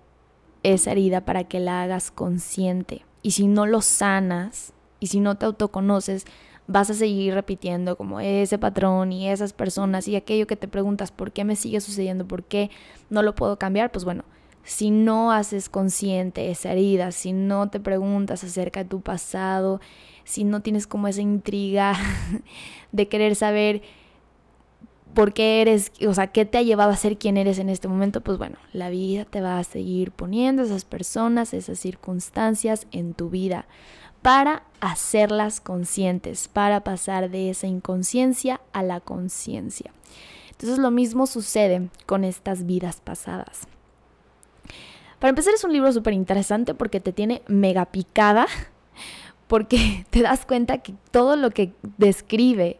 esa 0.63 0.92
herida 0.92 1.25
para 1.25 1.44
que 1.44 1.60
la 1.60 1.84
hagas 1.84 2.12
consciente. 2.12 3.06
Y 3.22 3.32
si 3.32 3.48
no 3.48 3.66
lo 3.66 3.82
sanas 3.82 4.74
y 5.00 5.08
si 5.08 5.20
no 5.20 5.38
te 5.38 5.46
autoconoces, 5.46 6.25
vas 6.67 6.89
a 6.89 6.93
seguir 6.93 7.34
repitiendo 7.34 7.98
como 7.98 8.20
ese 8.20 8.58
patrón 8.58 9.12
y 9.12 9.29
esas 9.29 9.53
personas 9.53 10.08
y 10.08 10.15
aquello 10.15 10.48
que 10.48 10.55
te 10.55 10.67
preguntas, 10.67 11.12
¿por 11.12 11.32
qué 11.32 11.43
me 11.43 11.55
sigue 11.55 11.82
sucediendo? 11.82 12.27
¿Por 12.27 12.43
qué 12.43 12.70
no 13.10 13.22
lo 13.22 13.36
puedo 13.36 13.58
cambiar? 13.60 13.91
Pues 13.91 14.05
bueno, 14.05 14.24
si 14.63 14.91
no 14.91 15.32
haces 15.32 15.70
consciente 15.70 16.50
esa 16.50 16.72
herida, 16.72 17.12
si 17.12 17.34
no 17.34 17.70
te 17.70 17.79
preguntas 17.79 18.43
acerca 18.43 18.84
de 18.84 18.89
tu 18.89 19.01
pasado, 19.01 19.82
si 20.24 20.46
no 20.46 20.62
tienes 20.62 20.88
como 20.88 21.08
esa 21.08 21.22
intriga 21.22 21.96
de 22.91 23.08
querer 23.08 23.36
saber 23.36 23.82
por 25.13 25.34
qué 25.34 25.62
eres, 25.62 25.91
o 26.08 26.13
sea, 26.13 26.27
qué 26.27 26.46
te 26.46 26.58
ha 26.58 26.63
llevado 26.63 26.91
a 26.91 26.96
ser 26.96 27.17
quien 27.17 27.38
eres 27.38 27.60
en 27.60 27.70
este 27.70 27.88
momento, 27.88 28.22
pues 28.22 28.38
bueno, 28.38 28.58
la 28.72 28.89
vida 28.89 29.25
te 29.25 29.41
va 29.41 29.60
a 29.60 29.63
seguir 29.63 30.12
poniendo 30.12 30.63
esas 30.63 30.86
personas, 30.86 31.53
esas 31.53 31.77
circunstancias 31.77 32.88
en 32.91 33.13
tu 33.13 33.29
vida 33.29 33.67
para 34.24 34.63
hacerlas 34.80 35.62
conscientes, 35.62 36.48
para 36.48 36.84
pasar 36.84 37.30
de 37.30 37.51
esa 37.51 37.68
inconsciencia 37.68 38.62
a 38.72 38.82
la 38.82 39.00
conciencia. 39.01 39.92
Entonces 40.50 40.80
lo 40.80 40.92
mismo 40.92 41.27
sucede 41.27 41.89
con 42.06 42.24
estas 42.24 42.65
vidas 42.65 43.01
pasadas. 43.01 43.68
Para 45.20 45.30
empezar 45.30 45.53
es 45.53 45.63
un 45.63 45.74
libro 45.74 45.92
súper 45.92 46.13
interesante 46.13 46.74
porque 46.74 47.00
te 47.00 47.12
tiene 47.13 47.44
mega 47.48 47.86
picada, 47.86 48.48
porque 49.48 50.06
te 50.10 50.22
das 50.22 50.46
cuenta 50.46 50.80
que 50.80 50.96
todo 51.12 51.36
lo 51.36 51.51
que 51.51 51.74
describe 51.98 52.80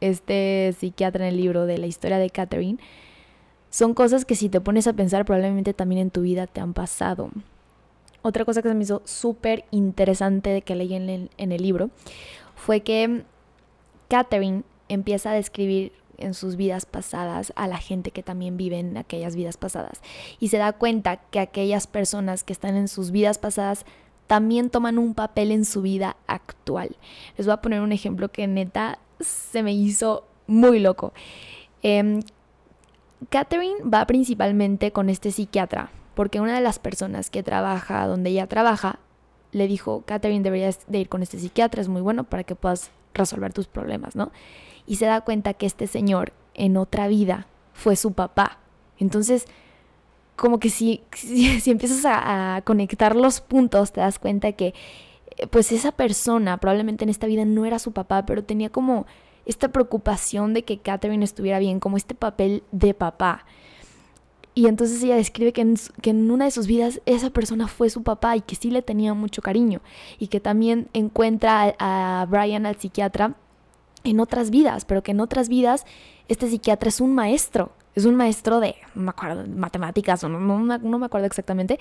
este 0.00 0.74
psiquiatra 0.78 1.26
en 1.26 1.34
el 1.34 1.40
libro 1.40 1.66
de 1.66 1.78
la 1.78 1.86
historia 1.86 2.18
de 2.18 2.30
Catherine 2.30 2.78
son 3.70 3.94
cosas 3.94 4.24
que 4.24 4.36
si 4.36 4.48
te 4.48 4.60
pones 4.60 4.86
a 4.86 4.92
pensar 4.92 5.24
probablemente 5.24 5.74
también 5.74 6.02
en 6.02 6.10
tu 6.10 6.20
vida 6.22 6.46
te 6.46 6.60
han 6.60 6.72
pasado. 6.72 7.30
Otra 8.26 8.46
cosa 8.46 8.62
que 8.62 8.70
se 8.70 8.74
me 8.74 8.84
hizo 8.84 9.02
súper 9.04 9.66
interesante 9.70 10.48
de 10.48 10.62
que 10.62 10.74
leí 10.74 10.94
en 10.94 11.28
el, 11.36 11.62
libro 11.62 11.90
fue 12.56 12.80
que 12.80 13.22
Catherine 14.08 14.62
empieza 14.88 15.30
a 15.30 15.34
describir 15.34 15.92
en 16.16 16.32
sus 16.32 16.56
vidas 16.56 16.86
pasadas 16.86 17.52
a 17.54 17.68
la 17.68 17.76
gente 17.76 18.12
que 18.12 18.22
también 18.22 18.56
vive 18.56 18.78
en 18.78 18.96
aquellas 18.96 19.36
vidas 19.36 19.58
pasadas. 19.58 20.00
Y 20.40 20.48
se 20.48 20.56
da 20.56 20.72
cuenta 20.72 21.18
que 21.18 21.38
aquellas 21.38 21.86
personas 21.86 22.44
que 22.44 22.54
están 22.54 22.76
en 22.76 22.88
sus 22.88 23.10
vidas 23.10 23.36
pasadas 23.36 23.84
también 24.26 24.70
toman 24.70 24.96
un 24.96 25.12
papel 25.12 25.52
en 25.52 25.66
su 25.66 25.82
vida 25.82 26.16
actual. 26.26 26.96
Les 27.36 27.46
voy 27.46 27.52
a 27.52 27.60
poner 27.60 27.82
un 27.82 27.92
ejemplo 27.92 28.32
que 28.32 28.46
neta 28.46 29.00
se 29.20 29.62
me 29.62 29.74
hizo 29.74 30.24
muy 30.46 30.80
loco. 30.80 31.12
Eh, 31.82 32.20
Catherine 33.28 33.82
va 33.84 34.06
principalmente 34.06 34.92
con 34.92 35.10
este 35.10 35.30
psiquiatra, 35.30 35.90
porque 36.14 36.40
una 36.40 36.54
de 36.54 36.60
las 36.60 36.78
personas 36.78 37.30
que 37.30 37.42
trabaja 37.42 38.06
donde 38.06 38.30
ella 38.30 38.46
trabaja 38.46 38.98
le 39.52 39.68
dijo, 39.68 40.02
Catherine 40.06 40.42
deberías 40.42 40.80
de 40.88 40.98
ir 40.98 41.08
con 41.08 41.22
este 41.22 41.38
psiquiatra, 41.38 41.80
es 41.80 41.88
muy 41.88 42.02
bueno 42.02 42.24
para 42.24 42.44
que 42.44 42.54
puedas 42.54 42.90
resolver 43.14 43.52
tus 43.52 43.68
problemas, 43.68 44.16
¿no? 44.16 44.32
y 44.86 44.96
se 44.96 45.06
da 45.06 45.20
cuenta 45.22 45.54
que 45.54 45.66
este 45.66 45.86
señor 45.86 46.32
en 46.54 46.76
otra 46.76 47.08
vida 47.08 47.46
fue 47.72 47.96
su 47.96 48.12
papá. 48.12 48.58
Entonces, 48.98 49.46
como 50.36 50.58
que 50.58 50.70
si, 50.70 51.02
si, 51.12 51.70
empiezas 51.70 52.04
a, 52.06 52.62
conectar 52.64 53.16
los 53.16 53.40
puntos, 53.40 53.92
te 53.92 54.00
das 54.00 54.18
cuenta 54.18 54.52
que 54.52 54.74
eh, 55.36 55.46
pues 55.46 55.72
esa 55.72 55.92
persona 55.92 56.58
probablemente 56.58 57.04
en 57.04 57.10
esta 57.10 57.26
vida 57.26 57.44
no 57.44 57.64
era 57.64 57.78
su 57.78 57.92
papá, 57.92 58.26
pero 58.26 58.44
tenía 58.44 58.70
como 58.70 59.06
esta 59.46 59.68
preocupación 59.68 60.54
de 60.54 60.64
que 60.64 60.78
Catherine 60.78 61.24
estuviera 61.24 61.58
bien, 61.58 61.80
como 61.80 61.96
este 61.96 62.14
papel 62.14 62.62
de 62.72 62.94
papá. 62.94 63.44
Y 64.54 64.66
entonces 64.66 65.02
ella 65.02 65.16
describe 65.16 65.52
que 65.52 65.62
en, 65.62 66.30
una 66.30 66.44
de 66.44 66.50
sus 66.50 66.66
vidas 66.66 67.00
esa 67.06 67.30
persona 67.30 67.66
fue 67.66 67.90
su 67.90 68.02
papá 68.02 68.36
y 68.36 68.40
que 68.40 68.54
sí 68.54 68.70
le 68.70 68.82
tenía 68.82 69.12
mucho 69.14 69.42
cariño. 69.42 69.80
Y 70.18 70.28
que 70.28 70.40
también 70.40 70.88
encuentra 70.92 71.74
a, 71.78 72.22
a 72.22 72.26
Brian, 72.26 72.66
al 72.66 72.76
psiquiatra, 72.76 73.34
en 74.04 74.20
otras 74.20 74.50
vidas, 74.50 74.84
pero 74.84 75.02
que 75.02 75.12
en 75.12 75.20
otras 75.20 75.48
vidas 75.48 75.84
este 76.28 76.48
psiquiatra 76.48 76.88
es 76.88 77.00
un 77.00 77.14
maestro, 77.14 77.72
es 77.94 78.04
un 78.04 78.14
maestro 78.14 78.60
de, 78.60 78.76
no 78.94 79.02
me 79.02 79.10
acuerdo, 79.10 79.44
matemáticas, 79.46 80.22
o 80.24 80.28
no, 80.28 80.38
no, 80.38 80.98
me 80.98 81.06
acuerdo 81.06 81.26
exactamente, 81.26 81.78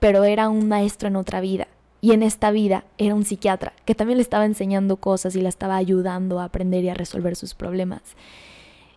pero 0.00 0.24
era 0.24 0.48
un 0.48 0.68
maestro 0.68 1.08
en 1.08 1.16
otra 1.16 1.40
vida. 1.40 1.68
Y 2.00 2.12
en 2.12 2.24
esta 2.24 2.50
vida 2.50 2.84
era 2.98 3.14
un 3.14 3.24
psiquiatra 3.24 3.72
que 3.84 3.94
también 3.94 4.18
le 4.18 4.22
estaba 4.22 4.44
enseñando 4.44 4.96
cosas 4.96 5.36
y 5.36 5.40
la 5.40 5.48
estaba 5.48 5.76
ayudando 5.76 6.40
a 6.40 6.44
aprender 6.44 6.82
y 6.82 6.88
a 6.88 6.94
resolver 6.94 7.36
sus 7.36 7.54
problemas. 7.54 8.02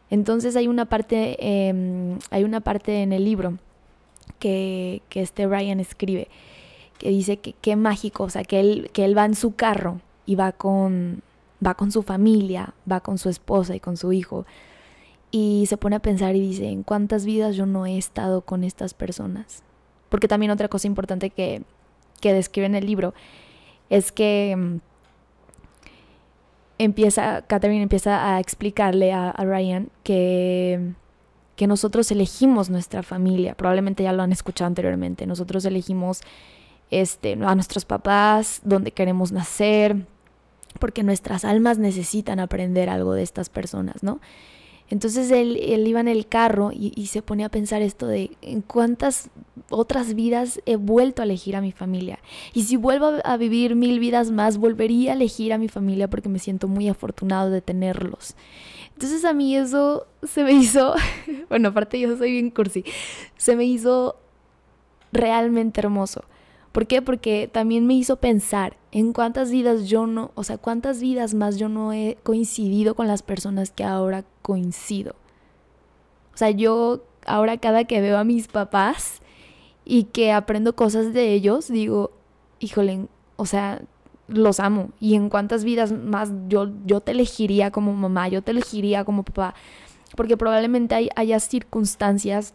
Entonces 0.10 0.56
hay 0.56 0.68
una 0.68 0.86
parte, 0.86 1.38
em, 1.68 2.20
hay 2.30 2.44
una 2.44 2.62
parte 2.62 3.02
en 3.02 3.14
el 3.14 3.26
libro 3.26 3.58
que, 4.40 5.02
que 5.10 5.22
este 5.22 5.48
Ryan 5.48 5.80
escribe 5.80 6.28
que 6.98 7.10
dice 7.10 7.38
que 7.38 7.54
qué 7.54 7.76
mágico, 7.76 8.24
o 8.24 8.30
sea, 8.30 8.44
que 8.44 8.60
él, 8.60 8.90
que 8.94 9.06
él 9.06 9.18
va 9.18 9.26
en 9.26 9.36
su 9.36 9.56
carro 9.56 10.00
y 10.26 10.36
va 10.36 10.52
con, 10.52 11.22
va 11.66 11.76
con 11.76 11.92
su 11.92 12.04
familia, 12.04 12.74
va 12.90 13.02
con 13.02 13.18
su 13.18 13.30
esposa 13.30 13.76
y 13.76 13.80
con 13.80 13.98
su 13.98 14.14
hijo, 14.14 14.46
y 15.32 15.66
se 15.68 15.78
pone 15.78 15.98
a 15.98 16.02
pensar 16.02 16.36
y 16.36 16.40
dice, 16.40 16.70
¿en 16.70 16.84
cuántas 16.84 17.26
vidas 17.26 17.56
yo 17.56 17.66
no 17.66 17.86
he 17.86 17.98
estado 17.98 18.42
con 18.42 18.64
estas 18.64 18.94
personas? 18.94 19.64
Porque 20.10 20.28
también 20.28 20.52
otra 20.52 20.70
cosa 20.70 20.88
importante 20.88 21.30
que, 21.30 21.64
que 22.22 22.34
describe 22.34 22.68
en 22.68 22.76
el 22.76 22.86
libro 22.86 23.14
es 23.90 24.12
que 24.12 24.56
mm, 24.58 24.78
empieza, 26.78 27.42
Catherine 27.44 27.84
empieza 27.84 28.36
a 28.36 28.40
explicarle 28.40 29.14
a, 29.14 29.32
Ryan 29.38 29.90
que, 30.04 30.94
que 31.56 31.68
nosotros 31.68 32.12
elegimos 32.12 32.70
nuestra 32.70 33.04
familia, 33.04 33.56
probablemente 33.56 34.04
ya 34.04 34.14
lo 34.14 34.24
han 34.24 34.32
escuchado 34.32 34.68
anteriormente, 34.68 35.26
nosotros 35.26 35.66
elegimos 35.66 36.22
este, 36.92 37.34
a 37.34 37.56
nuestros 37.56 37.86
papás, 37.86 38.62
donde 38.64 38.92
queremos 38.92 39.32
nacer, 39.32 40.06
porque 40.80 41.04
nuestras 41.04 41.46
almas 41.46 41.78
necesitan 41.78 42.40
aprender 42.40 42.90
algo 42.90 43.14
de 43.14 43.24
estas 43.24 43.50
personas, 43.50 44.04
¿no? 44.04 44.20
Entonces 44.90 45.32
él, 45.32 45.58
él 45.58 45.88
iba 45.88 46.00
en 46.00 46.08
el 46.08 46.28
carro 46.28 46.72
y, 46.72 47.08
se 47.08 47.22
ponía 47.22 47.48
a 47.48 47.50
pensar 47.50 47.82
esto 47.82 48.06
de 48.06 48.32
en 48.42 48.62
cuántas 48.62 49.30
otras 49.70 50.14
vidas 50.14 50.62
he 50.66 50.76
vuelto 50.76 51.22
a 51.22 51.26
elegir 51.26 51.56
a 51.56 51.62
mi 51.62 51.72
familia. 51.72 52.20
Y 52.54 52.64
si 52.64 52.78
vuelvo 52.78 53.14
a 53.24 53.38
vivir 53.38 53.76
mil 53.76 54.00
vidas 54.00 54.30
más, 54.30 54.58
volvería 54.58 55.12
a 55.12 55.16
elegir 55.16 55.54
a 55.54 55.58
mi 55.58 55.70
familia 55.70 56.08
porque 56.08 56.30
me 56.30 56.38
siento 56.38 56.68
muy 56.68 56.88
afortunado 56.88 57.50
de 57.50 57.62
tenerlos. 57.62 58.36
Entonces 58.94 59.26
a 59.26 59.34
mí 59.34 59.56
eso 59.56 60.06
se 60.24 60.44
me 60.44 60.52
hizo, 60.52 60.94
bueno, 61.50 61.70
aparte 61.70 62.00
yo 62.00 62.16
soy 62.16 62.32
bien 62.32 62.52
cursi, 62.52 62.86
se 63.38 63.56
me 63.56 63.66
hizo 63.66 64.18
realmente 65.12 65.82
hermoso. 65.82 66.24
¿Por 66.72 66.86
qué? 66.88 67.02
Porque 67.02 67.50
también 67.52 67.88
me 67.88 67.94
hizo 67.96 68.18
pensar 68.18 68.78
en 68.96 69.12
cuántas 69.12 69.52
vidas 69.52 69.90
yo 69.90 70.08
no, 70.08 70.32
o 70.36 70.46
sea, 70.46 70.58
cuántas 70.58 71.02
vidas 71.02 71.34
más 71.34 71.58
yo 71.58 71.68
no 71.68 71.92
he 71.92 72.18
coincidido 72.24 72.96
con 72.96 73.10
las 73.10 73.24
personas 73.24 73.70
que 73.70 73.84
ahora 73.84 74.24
coincido. 74.42 75.16
O 76.34 76.38
sea, 76.38 76.50
yo 76.52 77.04
ahora 77.26 77.58
cada 77.58 77.84
que 77.84 78.00
veo 78.00 78.18
a 78.18 78.24
mis 78.24 78.48
papás 78.48 79.22
y 79.84 80.06
que 80.06 80.32
aprendo 80.32 80.78
cosas 80.78 81.12
de 81.14 81.34
ellos, 81.34 81.68
digo, 81.68 82.12
híjole, 82.60 83.08
o 83.36 83.46
sea, 83.46 83.82
los 84.30 84.62
amo. 84.62 84.92
Y 85.02 85.16
en 85.16 85.28
cuántas 85.28 85.66
vidas 85.66 85.92
más 85.92 86.32
yo, 86.48 86.70
yo 86.86 87.02
te 87.02 87.12
elegiría 87.12 87.72
como 87.72 87.92
mamá, 87.92 88.30
yo 88.30 88.44
te 88.44 88.52
elegiría 88.52 89.04
como 89.04 89.24
papá. 89.24 89.56
Porque 90.16 90.38
probablemente 90.38 90.96
hay, 90.96 91.10
haya 91.18 91.42
circunstancias 91.42 92.54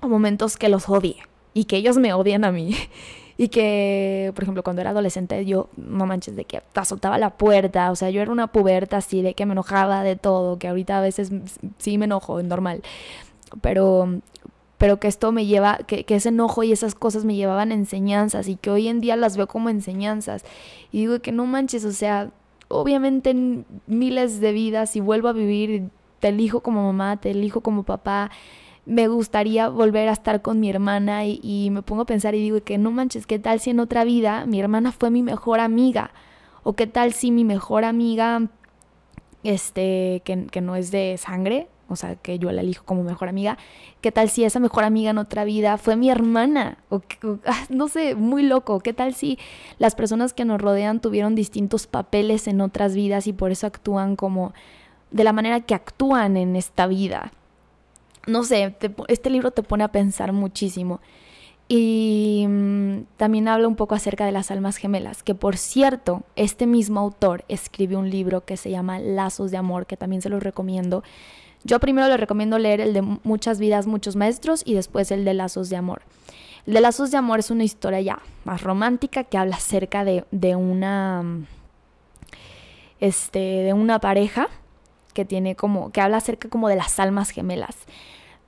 o 0.00 0.06
momentos 0.06 0.56
que 0.56 0.68
los 0.68 0.88
odie 0.88 1.16
y 1.54 1.64
que 1.64 1.76
ellos 1.76 1.96
me 1.96 2.14
odian 2.14 2.44
a 2.44 2.52
mí. 2.52 2.76
Y 3.42 3.48
que, 3.48 4.30
por 4.36 4.44
ejemplo, 4.44 4.62
cuando 4.62 4.82
era 4.82 4.90
adolescente, 4.90 5.44
yo, 5.44 5.68
no 5.76 6.06
manches, 6.06 6.36
de 6.36 6.44
que 6.44 6.62
azotaba 6.76 7.18
la 7.18 7.30
puerta. 7.30 7.90
O 7.90 7.96
sea, 7.96 8.08
yo 8.08 8.22
era 8.22 8.30
una 8.30 8.46
puberta 8.46 8.98
así, 8.98 9.20
de 9.20 9.34
que 9.34 9.46
me 9.46 9.52
enojaba 9.52 10.04
de 10.04 10.14
todo, 10.14 10.60
que 10.60 10.68
ahorita 10.68 10.98
a 10.98 11.00
veces 11.00 11.32
sí 11.78 11.98
me 11.98 12.04
enojo, 12.04 12.38
es 12.38 12.44
normal. 12.44 12.82
Pero, 13.60 14.20
pero 14.78 15.00
que 15.00 15.08
esto 15.08 15.32
me 15.32 15.44
lleva, 15.44 15.78
que, 15.78 16.04
ese 16.06 16.28
enojo 16.28 16.62
y 16.62 16.70
esas 16.70 16.94
cosas 16.94 17.24
me 17.24 17.34
llevaban 17.34 17.72
enseñanzas 17.72 18.46
y 18.46 18.54
que 18.54 18.70
hoy 18.70 18.86
en 18.86 19.00
día 19.00 19.16
las 19.16 19.36
veo 19.36 19.48
como 19.48 19.70
enseñanzas. 19.70 20.44
Y 20.92 20.98
digo 20.98 21.18
que 21.18 21.32
no 21.32 21.44
manches, 21.44 21.84
o 21.84 21.90
sea, 21.90 22.30
obviamente 22.68 23.30
en 23.30 23.66
miles 23.88 24.38
de 24.38 24.52
vidas, 24.52 24.90
si 24.90 25.00
vuelvo 25.00 25.26
a 25.26 25.32
vivir, 25.32 25.88
te 26.20 26.28
elijo 26.28 26.60
como 26.60 26.84
mamá, 26.84 27.20
te 27.20 27.32
elijo 27.32 27.60
como 27.60 27.82
papá, 27.82 28.30
me 28.84 29.08
gustaría 29.08 29.68
volver 29.68 30.08
a 30.08 30.12
estar 30.12 30.42
con 30.42 30.60
mi 30.60 30.68
hermana 30.68 31.24
y, 31.24 31.68
me 31.70 31.82
pongo 31.82 32.02
a 32.02 32.06
pensar 32.06 32.34
y 32.34 32.40
digo 32.40 32.62
que 32.62 32.78
no 32.78 32.90
manches, 32.90 33.26
¿qué 33.26 33.38
tal 33.38 33.60
si 33.60 33.70
en 33.70 33.80
otra 33.80 34.04
vida 34.04 34.44
mi 34.46 34.60
hermana 34.60 34.92
fue 34.92 35.10
mi 35.10 35.22
mejor 35.22 35.60
amiga? 35.60 36.10
¿O 36.64 36.74
qué 36.74 36.86
tal 36.86 37.12
si 37.12 37.30
mi 37.30 37.44
mejor 37.44 37.84
amiga, 37.84 38.48
este, 39.44 40.22
que, 40.24 40.46
que 40.46 40.60
no 40.60 40.76
es 40.76 40.90
de 40.90 41.16
sangre, 41.18 41.68
o 41.88 41.96
sea, 41.96 42.16
que 42.16 42.38
yo 42.38 42.50
la 42.50 42.62
elijo 42.62 42.84
como 42.84 43.02
mejor 43.02 43.28
amiga, 43.28 43.58
¿qué 44.00 44.10
tal 44.10 44.30
si 44.30 44.44
esa 44.44 44.58
mejor 44.58 44.84
amiga 44.84 45.10
en 45.10 45.18
otra 45.18 45.44
vida 45.44 45.76
fue 45.78 45.94
mi 45.94 46.10
hermana? 46.10 46.78
O, 46.88 47.02
ah, 47.46 47.64
no 47.68 47.88
sé, 47.88 48.14
muy 48.14 48.42
loco, 48.42 48.80
¿qué 48.80 48.92
tal 48.92 49.14
si 49.14 49.38
las 49.78 49.94
personas 49.94 50.32
que 50.32 50.44
nos 50.44 50.60
rodean 50.60 51.00
tuvieron 51.00 51.34
distintos 51.34 51.86
papeles 51.86 52.48
en 52.48 52.60
otras 52.60 52.94
vidas 52.94 53.26
y 53.26 53.32
por 53.32 53.52
eso 53.52 53.66
actúan 53.66 54.16
como 54.16 54.52
de 55.10 55.24
la 55.24 55.32
manera 55.32 55.60
que 55.60 55.74
actúan 55.74 56.36
en 56.36 56.56
esta 56.56 56.86
vida? 56.86 57.32
No 58.26 58.44
sé, 58.44 58.74
este 59.08 59.30
libro 59.30 59.50
te 59.50 59.62
pone 59.62 59.84
a 59.84 59.88
pensar 59.88 60.32
muchísimo. 60.32 61.00
Y 61.68 62.44
mm, 62.48 63.04
también 63.16 63.48
habla 63.48 63.66
un 63.66 63.76
poco 63.76 63.94
acerca 63.94 64.26
de 64.26 64.32
las 64.32 64.50
almas 64.50 64.76
gemelas, 64.76 65.22
que 65.22 65.34
por 65.34 65.56
cierto, 65.56 66.22
este 66.36 66.66
mismo 66.66 67.00
autor 67.00 67.44
escribió 67.48 67.98
un 67.98 68.10
libro 68.10 68.44
que 68.44 68.56
se 68.56 68.70
llama 68.70 68.98
Lazos 68.98 69.50
de 69.50 69.56
Amor, 69.56 69.86
que 69.86 69.96
también 69.96 70.22
se 70.22 70.28
los 70.28 70.42
recomiendo. 70.42 71.02
Yo 71.64 71.78
primero 71.80 72.08
le 72.08 72.16
recomiendo 72.16 72.58
leer 72.58 72.80
el 72.80 72.92
de 72.92 73.02
Muchas 73.02 73.58
vidas, 73.58 73.86
muchos 73.86 74.16
maestros 74.16 74.62
y 74.66 74.74
después 74.74 75.10
el 75.10 75.24
de 75.24 75.34
Lazos 75.34 75.70
de 75.70 75.76
Amor. 75.76 76.02
El 76.66 76.74
de 76.74 76.80
Lazos 76.80 77.10
de 77.10 77.16
Amor 77.16 77.38
es 77.38 77.50
una 77.50 77.64
historia 77.64 78.00
ya 78.00 78.18
más 78.44 78.62
romántica 78.62 79.24
que 79.24 79.38
habla 79.38 79.56
acerca 79.56 80.04
de, 80.04 80.24
de 80.30 80.56
una. 80.56 81.24
Este, 83.00 83.38
de 83.38 83.72
una 83.72 83.98
pareja 83.98 84.48
que 85.12 85.24
tiene 85.24 85.56
como. 85.56 85.90
que 85.92 86.00
habla 86.00 86.18
acerca 86.18 86.48
como 86.48 86.68
de 86.68 86.76
las 86.76 86.98
almas 87.00 87.30
gemelas. 87.30 87.76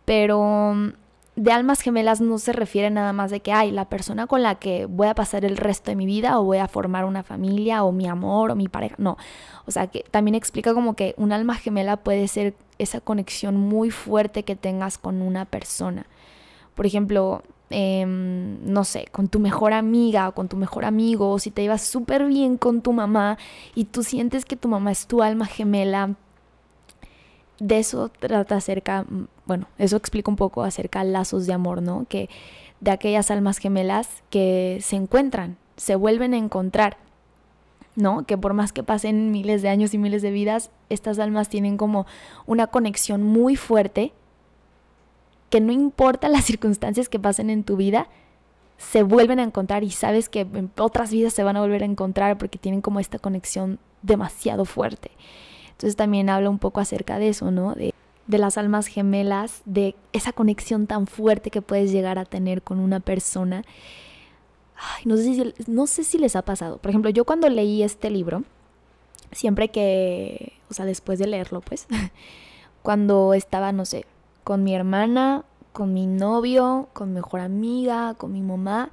Pero 0.04 0.75
de 1.37 1.50
almas 1.50 1.80
gemelas 1.80 2.21
no 2.21 2.38
se 2.38 2.52
refiere 2.52 2.90
nada 2.90 3.12
más 3.12 3.30
de 3.30 3.40
que, 3.40 3.52
hay 3.52 3.71
la 3.73 3.88
persona 3.88 4.26
con 4.26 4.42
la 4.42 4.56
que 4.56 4.87
voy 4.87 5.09
a 5.09 5.14
pasar 5.14 5.44
el 5.44 5.56
resto 5.56 5.90
de 5.90 5.97
mi 5.97 6.06
vida 6.06 6.38
o 6.38 6.44
voy 6.44 6.59
a 6.59 6.68
formar 6.68 7.04
una 7.04 7.23
familia 7.23 7.83
o 7.85 7.92
mi 7.92 8.06
amor 8.06 8.50
o 8.50 8.56
mi 8.56 8.68
pareja. 8.68 8.94
No, 8.99 9.16
o 9.66 9.71
sea 9.71 9.88
que 9.88 10.04
también 10.11 10.35
explica 10.35 10.75
como 10.75 10.94
que 10.94 11.14
un 11.16 11.33
alma 11.33 11.56
gemela 11.56 11.97
puede 11.97 12.28
ser 12.28 12.54
esa 12.78 13.00
conexión 13.00 13.56
muy 13.56 13.90
fuerte 13.90 14.44
que 14.44 14.56
tengas 14.56 14.99
con 14.99 15.23
una 15.23 15.44
persona. 15.44 16.06
Por 16.75 16.87
ejemplo, 16.87 17.42
em, 17.71 18.64
no 18.64 18.85
sé, 18.85 19.06
con 19.11 19.28
tu 19.28 19.40
mejor 19.40 19.73
amiga 19.73 20.28
o 20.28 20.35
con 20.35 20.49
tu 20.49 20.56
mejor 20.56 20.85
amigo, 20.85 21.30
o 21.30 21.38
si 21.38 21.50
te 21.50 21.62
llevas 21.62 21.83
súper 21.83 22.26
bien 22.26 22.56
con 22.59 22.83
tu 22.83 22.92
mamá 22.92 23.38
y 23.75 23.87
tú 23.87 24.02
sientes 24.04 24.44
que 24.44 24.56
tu 24.56 24.68
mamá 24.68 24.92
es 24.92 25.06
tu 25.06 25.23
alma 25.23 25.47
gemela, 25.47 26.14
de 27.58 27.78
eso 27.78 28.08
trata 28.08 28.56
acerca, 28.56 29.02
mm, 29.02 29.26
bueno, 29.46 29.66
eso 29.78 29.96
explica 29.96 30.30
un 30.30 30.37
poco 30.37 30.62
acerca 30.62 31.04
de 31.04 31.11
lazos 31.11 31.46
de 31.46 31.52
amor, 31.52 31.82
¿no? 31.82 32.06
Que 32.08 32.28
de 32.80 32.90
aquellas 32.90 33.30
almas 33.30 33.58
gemelas 33.58 34.08
que 34.30 34.78
se 34.82 34.96
encuentran, 34.96 35.56
se 35.76 35.96
vuelven 35.96 36.34
a 36.34 36.38
encontrar, 36.38 36.96
¿no? 37.96 38.26
Que 38.26 38.37
por 38.37 38.54
más 38.54 38.73
que 38.73 38.82
pasen 38.82 39.30
miles 39.30 39.62
de 39.62 39.68
años 39.68 39.94
y 39.94 39.99
miles 39.99 40.23
de 40.23 40.30
vidas, 40.30 40.70
estas 40.90 41.18
almas 41.18 41.49
tienen 41.49 41.76
como 41.76 42.06
una 42.46 42.66
conexión 42.66 43.23
muy 43.23 43.56
fuerte 43.56 44.12
que 45.50 45.61
no 45.61 45.73
importa 45.73 46.28
las 46.28 46.44
circunstancias 46.44 47.08
que 47.08 47.20
pasen 47.20 47.49
en 47.49 47.62
tu 47.62 47.76
vida, 47.76 48.08
se 48.76 49.04
vuelven 49.04 49.38
a 49.38 49.44
encontrar 49.44 49.84
y 49.84 49.90
sabes 49.90 50.28
que 50.28 50.40
en 50.40 50.70
otras 50.78 51.12
vidas 51.12 51.32
se 51.32 51.44
van 51.44 51.56
a 51.56 51.61
volver 51.61 51.82
a 51.82 51.87
encontrar 51.87 52.37
porque 52.38 52.58
tienen 52.58 52.80
como 52.80 52.99
esta 52.99 53.20
conexión 53.20 53.78
demasiado 54.02 54.64
fuerte. 54.64 55.12
Entonces 55.75 55.97
también 55.97 56.31
habla 56.31 56.50
un 56.50 56.59
poco 56.59 56.81
acerca 56.81 57.19
de 57.19 57.28
eso, 57.28 57.50
¿no? 57.50 57.75
De, 57.75 57.93
las 58.26 58.57
almas 58.57 58.87
gemelas, 58.87 59.61
de 59.66 59.95
esa 60.12 60.33
conexión 60.33 60.87
tan 60.87 61.07
fuerte 61.07 61.50
que 61.50 61.61
puedes 61.61 61.93
llegar 61.93 62.19
a 62.19 62.25
tener 62.25 62.62
con 62.62 62.78
una 62.78 63.00
persona. 63.00 63.64
no, 65.04 65.16
sé 65.16 65.23
si, 65.23 65.54
no 65.66 65.87
sé 65.87 66.04
si 66.04 66.19
les 66.19 66.37
ha 66.37 66.43
pasado. 66.43 66.78
Por 66.78 66.90
ejemplo, 66.90 67.11
yo 67.11 67.25
cuando 67.25 67.49
leí 67.50 67.83
este 67.83 68.11
libro, 68.11 68.45
siempre 69.33 69.69
que, 69.69 70.54
o 70.71 70.75
sea, 70.75 70.87
después 70.87 71.19
de 71.19 71.26
leerlo, 71.26 71.61
pues, 71.61 71.87
cuando 72.83 73.35
estaba, 73.35 73.73
no 73.73 73.85
sé, 73.85 74.07
con 74.43 74.64
mi 74.64 74.75
hermana, 74.75 75.45
con 75.73 75.93
mi 75.93 76.07
novio, 76.07 76.88
con 76.93 77.09
mi 77.09 77.16
mejor 77.16 77.40
amiga, 77.40 78.14
con 78.14 78.33
mi 78.33 78.40
mamá, 78.40 78.90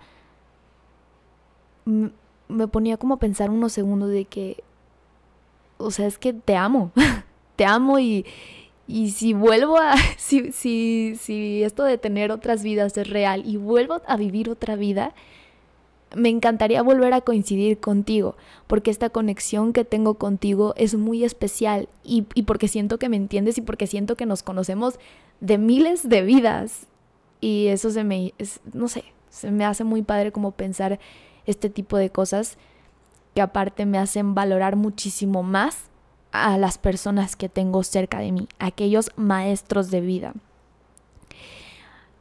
me 1.85 2.67
ponía 2.67 2.97
como 2.97 3.15
a 3.15 3.19
pensar 3.19 3.49
unos 3.49 3.71
segundos 3.71 4.09
de 4.09 4.25
que, 4.25 4.63
o 5.83 5.91
sea, 5.91 6.07
es 6.07 6.17
que 6.17 6.33
te 6.33 6.55
amo, 6.55 6.91
te 7.55 7.65
amo 7.65 7.99
y, 7.99 8.25
y 8.87 9.11
si 9.11 9.33
vuelvo 9.33 9.77
a, 9.77 9.95
si, 10.17 10.51
si, 10.51 11.15
si 11.19 11.63
esto 11.63 11.83
de 11.83 11.97
tener 11.97 12.31
otras 12.31 12.63
vidas 12.63 12.97
es 12.97 13.09
real 13.09 13.43
y 13.45 13.57
vuelvo 13.57 14.01
a 14.05 14.17
vivir 14.17 14.49
otra 14.49 14.75
vida, 14.75 15.13
me 16.15 16.29
encantaría 16.29 16.81
volver 16.81 17.13
a 17.13 17.21
coincidir 17.21 17.79
contigo, 17.79 18.35
porque 18.67 18.91
esta 18.91 19.09
conexión 19.09 19.71
que 19.71 19.85
tengo 19.85 20.15
contigo 20.15 20.73
es 20.75 20.95
muy 20.95 21.23
especial 21.23 21.87
y, 22.03 22.25
y, 22.33 22.43
porque 22.43 22.67
siento 22.67 22.99
que 22.99 23.09
me 23.09 23.15
entiendes 23.15 23.57
y 23.57 23.61
porque 23.61 23.87
siento 23.87 24.15
que 24.17 24.25
nos 24.25 24.43
conocemos 24.43 24.99
de 25.39 25.57
miles 25.57 26.07
de 26.07 26.21
vidas. 26.21 26.87
Y 27.39 27.67
eso 27.67 27.89
se 27.89 28.03
me, 28.03 28.33
no 28.73 28.87
sé, 28.87 29.05
se 29.29 29.51
me 29.51 29.65
hace 29.65 29.83
muy 29.83 30.03
padre 30.03 30.31
como 30.31 30.51
pensar 30.51 30.99
este 31.45 31.69
tipo 31.69 31.97
de 31.97 32.09
cosas 32.09 32.57
que 33.33 33.41
aparte 33.41 33.85
me 33.85 33.97
hacen 33.97 34.35
valorar 34.35 34.75
muchísimo 34.75 35.43
más 35.43 35.89
a 36.31 36.57
las 36.57 36.77
personas 36.77 37.35
que 37.35 37.49
tengo 37.49 37.83
cerca 37.83 38.19
de 38.19 38.31
mí, 38.31 38.47
aquellos 38.59 39.11
maestros 39.15 39.91
de 39.91 40.01
vida. 40.01 40.33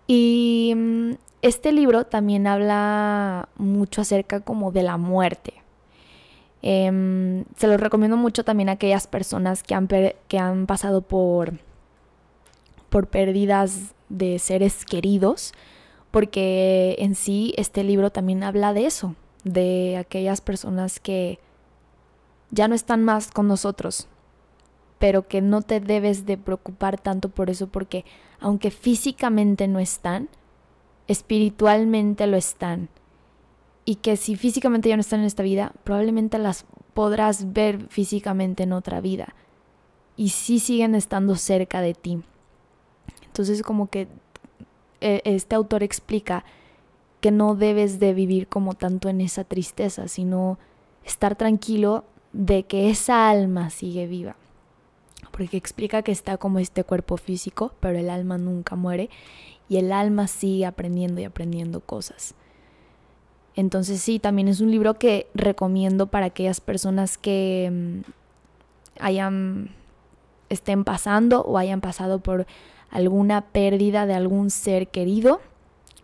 Y 0.06 0.72
mm, 0.76 1.12
este 1.42 1.72
libro 1.72 2.04
también 2.04 2.46
habla 2.46 3.48
mucho 3.56 4.00
acerca 4.00 4.40
como 4.40 4.72
de 4.72 4.82
la 4.82 4.96
muerte. 4.96 5.54
Em, 6.62 7.44
se 7.56 7.66
lo 7.66 7.76
recomiendo 7.76 8.16
mucho 8.16 8.44
también 8.44 8.68
a 8.68 8.72
aquellas 8.72 9.06
personas 9.06 9.62
que 9.62 9.74
han, 9.74 9.88
que 9.88 10.38
han 10.38 10.66
pasado 10.66 11.00
por, 11.00 11.54
por 12.90 13.06
pérdidas 13.06 13.94
de 14.08 14.38
seres 14.38 14.84
queridos, 14.84 15.54
porque 16.10 16.96
en 16.98 17.14
sí 17.14 17.54
este 17.56 17.84
libro 17.84 18.10
también 18.10 18.42
habla 18.42 18.74
de 18.74 18.86
eso, 18.86 19.14
de 19.44 19.96
aquellas 19.96 20.40
personas 20.40 21.00
que 21.00 21.38
ya 22.50 22.68
no 22.68 22.74
están 22.74 23.04
más 23.04 23.30
con 23.30 23.48
nosotros, 23.48 24.08
pero 24.98 25.28
que 25.28 25.40
no 25.40 25.62
te 25.62 25.80
debes 25.80 26.26
de 26.26 26.36
preocupar 26.36 27.00
tanto 27.00 27.28
por 27.28 27.50
eso 27.50 27.68
porque 27.68 28.04
aunque 28.40 28.70
físicamente 28.70 29.68
no 29.68 29.78
están, 29.78 30.28
espiritualmente 31.08 32.26
lo 32.26 32.36
están. 32.36 32.88
Y 33.84 33.96
que 33.96 34.16
si 34.16 34.36
físicamente 34.36 34.88
ya 34.88 34.96
no 34.96 35.00
están 35.00 35.20
en 35.20 35.26
esta 35.26 35.42
vida, 35.42 35.72
probablemente 35.84 36.38
las 36.38 36.66
podrás 36.94 37.52
ver 37.52 37.86
físicamente 37.88 38.62
en 38.62 38.72
otra 38.72 39.00
vida. 39.00 39.34
Y 40.16 40.30
sí 40.30 40.60
siguen 40.60 40.94
estando 40.94 41.34
cerca 41.36 41.80
de 41.80 41.94
ti. 41.94 42.22
Entonces 43.26 43.62
como 43.62 43.88
que 43.88 44.06
eh, 45.00 45.22
este 45.24 45.54
autor 45.54 45.82
explica 45.82 46.44
que 47.20 47.30
no 47.30 47.54
debes 47.54 48.00
de 48.00 48.14
vivir 48.14 48.48
como 48.48 48.74
tanto 48.74 49.08
en 49.08 49.20
esa 49.20 49.44
tristeza, 49.44 50.08
sino 50.08 50.58
estar 51.04 51.36
tranquilo 51.36 52.04
de 52.32 52.64
que 52.64 52.90
esa 52.90 53.28
alma 53.28 53.70
sigue 53.70 54.06
viva. 54.06 54.36
Porque 55.30 55.56
explica 55.56 56.02
que 56.02 56.12
está 56.12 56.38
como 56.38 56.58
este 56.58 56.84
cuerpo 56.84 57.16
físico, 57.16 57.72
pero 57.80 57.98
el 57.98 58.10
alma 58.10 58.38
nunca 58.38 58.76
muere 58.76 59.10
y 59.68 59.76
el 59.76 59.92
alma 59.92 60.26
sigue 60.26 60.66
aprendiendo 60.66 61.20
y 61.20 61.24
aprendiendo 61.24 61.80
cosas. 61.80 62.34
Entonces 63.54 64.00
sí, 64.00 64.18
también 64.18 64.48
es 64.48 64.60
un 64.60 64.70
libro 64.70 64.94
que 64.94 65.28
recomiendo 65.34 66.06
para 66.06 66.26
aquellas 66.26 66.60
personas 66.60 67.18
que 67.18 67.70
mm, 67.70 68.10
hayan 69.00 69.70
estén 70.48 70.84
pasando 70.84 71.42
o 71.42 71.58
hayan 71.58 71.80
pasado 71.80 72.18
por 72.18 72.46
alguna 72.90 73.42
pérdida 73.42 74.06
de 74.06 74.14
algún 74.14 74.50
ser 74.50 74.88
querido 74.88 75.40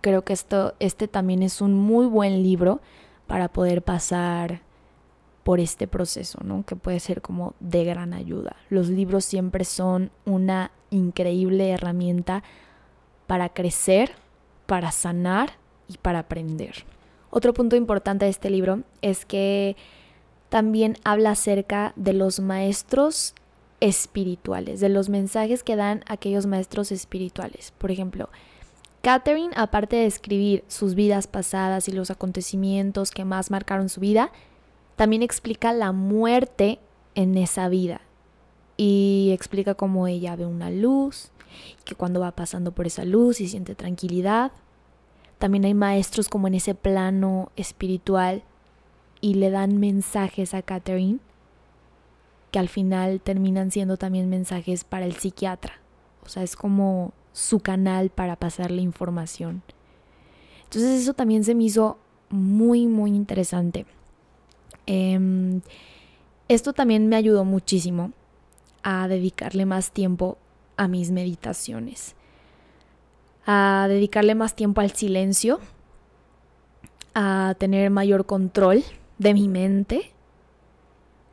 creo 0.07 0.23
que 0.23 0.35
esto, 0.35 0.77
este 0.79 1.09
también 1.09 1.43
es 1.43 1.61
un 1.61 1.75
muy 1.75 2.07
buen 2.07 2.45
libro 2.45 2.81
para 3.27 3.49
poder 3.49 3.83
pasar 3.83 4.63
por 5.43 5.59
este 5.59 5.89
proceso, 5.89 6.39
¿no? 6.45 6.65
Que 6.65 6.77
puede 6.77 7.01
ser 7.01 7.21
como 7.21 7.55
de 7.59 7.83
gran 7.83 8.15
ayuda. 8.15 8.55
Los 8.71 8.89
libros 8.89 9.25
siempre 9.25 9.65
son 9.65 10.13
una 10.25 10.71
increíble 10.91 11.71
herramienta 11.71 12.45
para 13.27 13.49
crecer, 13.49 14.13
para 14.67 14.93
sanar 14.93 15.55
y 15.89 15.99
para 15.99 16.21
aprender. 16.21 16.85
Otro 17.31 17.53
punto 17.53 17.75
importante 17.75 18.27
de 18.27 18.31
este 18.31 18.49
libro 18.49 18.85
es 19.03 19.27
que 19.27 19.75
también 20.51 20.99
habla 21.03 21.33
acerca 21.33 21.95
de 21.97 22.13
los 22.13 22.39
maestros 22.39 23.35
espirituales, 23.81 24.79
de 24.79 24.89
los 24.89 25.09
mensajes 25.09 25.65
que 25.65 25.75
dan 25.75 26.05
aquellos 26.07 26.47
maestros 26.47 26.93
espirituales. 26.93 27.73
Por 27.77 27.91
ejemplo, 27.91 28.29
Catherine, 29.07 29.53
aparte 29.55 29.95
de 29.95 30.07
escribir 30.07 30.65
sus 30.67 30.97
vidas 30.97 31.29
pasadas 31.29 31.87
y 31.87 31.93
los 31.93 32.11
acontecimientos 32.11 33.13
que 33.13 33.25
más 33.25 33.53
marcaron 33.53 33.89
su 33.89 34.01
vida, 34.01 34.33
también 34.97 35.23
explica 35.23 35.73
la 35.73 35.93
muerte 35.93 36.81
en 37.15 37.37
esa 37.39 37.69
vida. 37.69 38.01
Y 38.77 39.31
explica 39.33 39.77
cómo 39.77 40.09
ella 40.09 40.35
ve 40.35 40.45
una 40.45 40.71
luz, 40.71 41.31
que 41.85 41.95
cuando 41.95 42.19
va 42.19 42.33
pasando 42.33 42.73
por 42.73 42.89
esa 42.89 43.05
luz 43.05 43.41
y 43.41 43.47
siente 43.47 43.77
tranquilidad. 43.77 44.51
También 45.39 45.67
hay 45.67 45.75
maestros 45.75 46.29
como 46.29 46.49
en 46.49 46.55
ese 46.55 46.75
plano 46.75 47.53
espiritual 47.55 48.43
y 49.21 49.35
le 49.35 49.51
dan 49.51 49.79
mensajes 49.79 50.53
a 50.53 50.63
Catherine 50.63 51.21
que 52.51 52.59
al 52.59 52.69
final 52.69 53.21
terminan 53.21 53.71
siendo 53.71 53.99
también 53.99 54.29
mensajes 54.29 54.83
para 54.83 55.07
el 55.07 55.15
psiquiatra. 55.15 55.75
O 56.25 56.29
sea, 56.29 56.43
es 56.43 56.57
como 56.57 57.13
su 57.37 57.61
canal 57.61 58.09
para 58.09 58.35
pasarle 58.37 58.81
información. 58.81 59.63
Entonces 60.65 61.03
eso 61.03 61.13
también 61.13 61.45
se 61.45 61.55
me 61.55 61.65
hizo 61.65 61.99
muy, 62.31 62.87
muy 62.87 63.11
interesante. 63.11 63.85
Em, 64.87 65.61
esto 66.49 66.73
también 66.73 67.11
me 67.11 67.17
ayudó 67.17 67.45
muchísimo 67.45 68.13
a 68.83 69.07
dedicarle 69.07 69.67
más 69.67 69.91
tiempo 69.91 70.39
a 70.79 70.89
mis 70.89 71.11
meditaciones, 71.11 72.15
a 73.45 73.85
dedicarle 73.87 74.35
más 74.35 74.57
tiempo 74.57 74.81
al 74.81 74.93
silencio, 74.93 75.61
a 77.15 77.55
tener 77.59 77.91
mayor 77.91 78.25
control 78.25 78.83
de 79.19 79.35
mi 79.35 79.49
mente, 79.49 80.11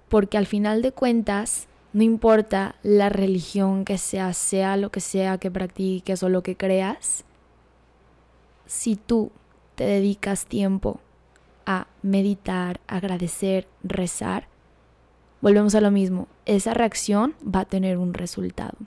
porque 0.10 0.38
al 0.38 0.48
final 0.48 0.82
de 0.82 0.92
cuentas 0.92 1.68
no 1.94 2.02
importa 2.02 2.76
la 2.82 3.10
religión 3.10 3.86
que 3.86 4.00
sea, 4.00 4.34
sea 4.34 4.78
lo 4.78 4.92
que 4.92 5.00
sea 5.00 5.38
que 5.38 5.52
practiques 5.52 6.24
o 6.24 6.30
lo 6.30 6.42
que 6.42 6.58
creas, 6.58 7.24
si 8.66 8.96
tú 8.96 9.32
te 9.76 9.84
dedicas 9.84 10.48
tiempo 10.48 11.00
a 11.68 11.88
meditar, 12.02 12.82
agradecer, 12.88 13.68
rezar, 13.84 14.48
volvemos 15.40 15.76
a 15.76 15.82
lo 15.82 15.92
mismo, 15.92 16.28
esa 16.46 16.74
reacción 16.74 17.36
va 17.44 17.62
a 17.62 17.66
tener 17.66 18.00
un 18.00 18.16
resultado. 18.16 18.78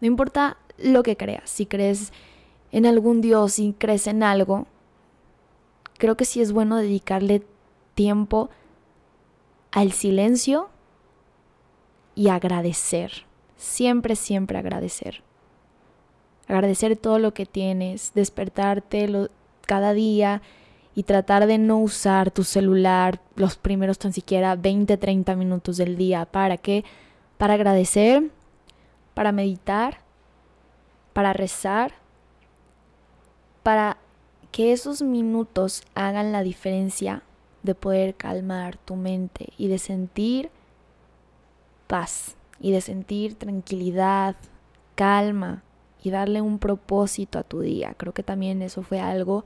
No 0.00 0.08
importa 0.08 0.56
lo 0.78 1.04
que 1.04 1.16
creas, 1.16 1.48
si 1.48 1.66
crees 1.66 2.12
en 2.72 2.86
algún 2.86 3.20
Dios, 3.20 3.54
si 3.54 3.72
crees 3.78 4.08
en 4.08 4.24
algo, 4.24 4.66
creo 5.96 6.16
que 6.16 6.24
sí 6.24 6.40
es 6.40 6.52
bueno 6.52 6.76
dedicarle 6.76 7.46
tiempo 7.94 8.50
al 9.70 9.92
silencio 9.92 10.70
y 12.16 12.28
agradecer. 12.28 13.26
Siempre, 13.56 14.16
siempre 14.16 14.58
agradecer. 14.58 15.22
Agradecer 16.48 16.96
todo 16.96 17.20
lo 17.20 17.32
que 17.32 17.46
tienes, 17.46 18.12
despertarte 18.14 19.28
cada 19.66 19.92
día 19.92 20.42
y 20.94 21.02
tratar 21.02 21.46
de 21.46 21.58
no 21.58 21.78
usar 21.78 22.30
tu 22.30 22.42
celular 22.42 23.20
los 23.36 23.56
primeros 23.56 23.98
tan 23.98 24.12
siquiera 24.12 24.56
20, 24.56 24.96
30 24.96 25.36
minutos 25.36 25.76
del 25.76 25.96
día. 25.96 26.24
¿Para 26.24 26.56
qué? 26.56 26.84
Para 27.36 27.54
agradecer, 27.54 28.30
para 29.12 29.30
meditar, 29.30 29.98
para 31.12 31.34
rezar, 31.34 31.92
para 33.62 33.98
que 34.52 34.72
esos 34.72 35.02
minutos 35.02 35.82
hagan 35.94 36.32
la 36.32 36.42
diferencia 36.42 37.22
de 37.62 37.74
poder 37.74 38.14
calmar 38.14 38.78
tu 38.78 38.96
mente 38.96 39.52
y 39.58 39.68
de 39.68 39.78
sentir 39.78 40.50
paz 41.86 42.36
y 42.60 42.72
de 42.72 42.80
sentir 42.80 43.34
tranquilidad, 43.34 44.36
calma 44.94 45.62
y 46.02 46.10
darle 46.10 46.40
un 46.40 46.58
propósito 46.58 47.38
a 47.38 47.42
tu 47.42 47.60
día. 47.60 47.94
Creo 47.96 48.12
que 48.12 48.22
también 48.22 48.62
eso 48.62 48.82
fue 48.82 49.00
algo 49.00 49.44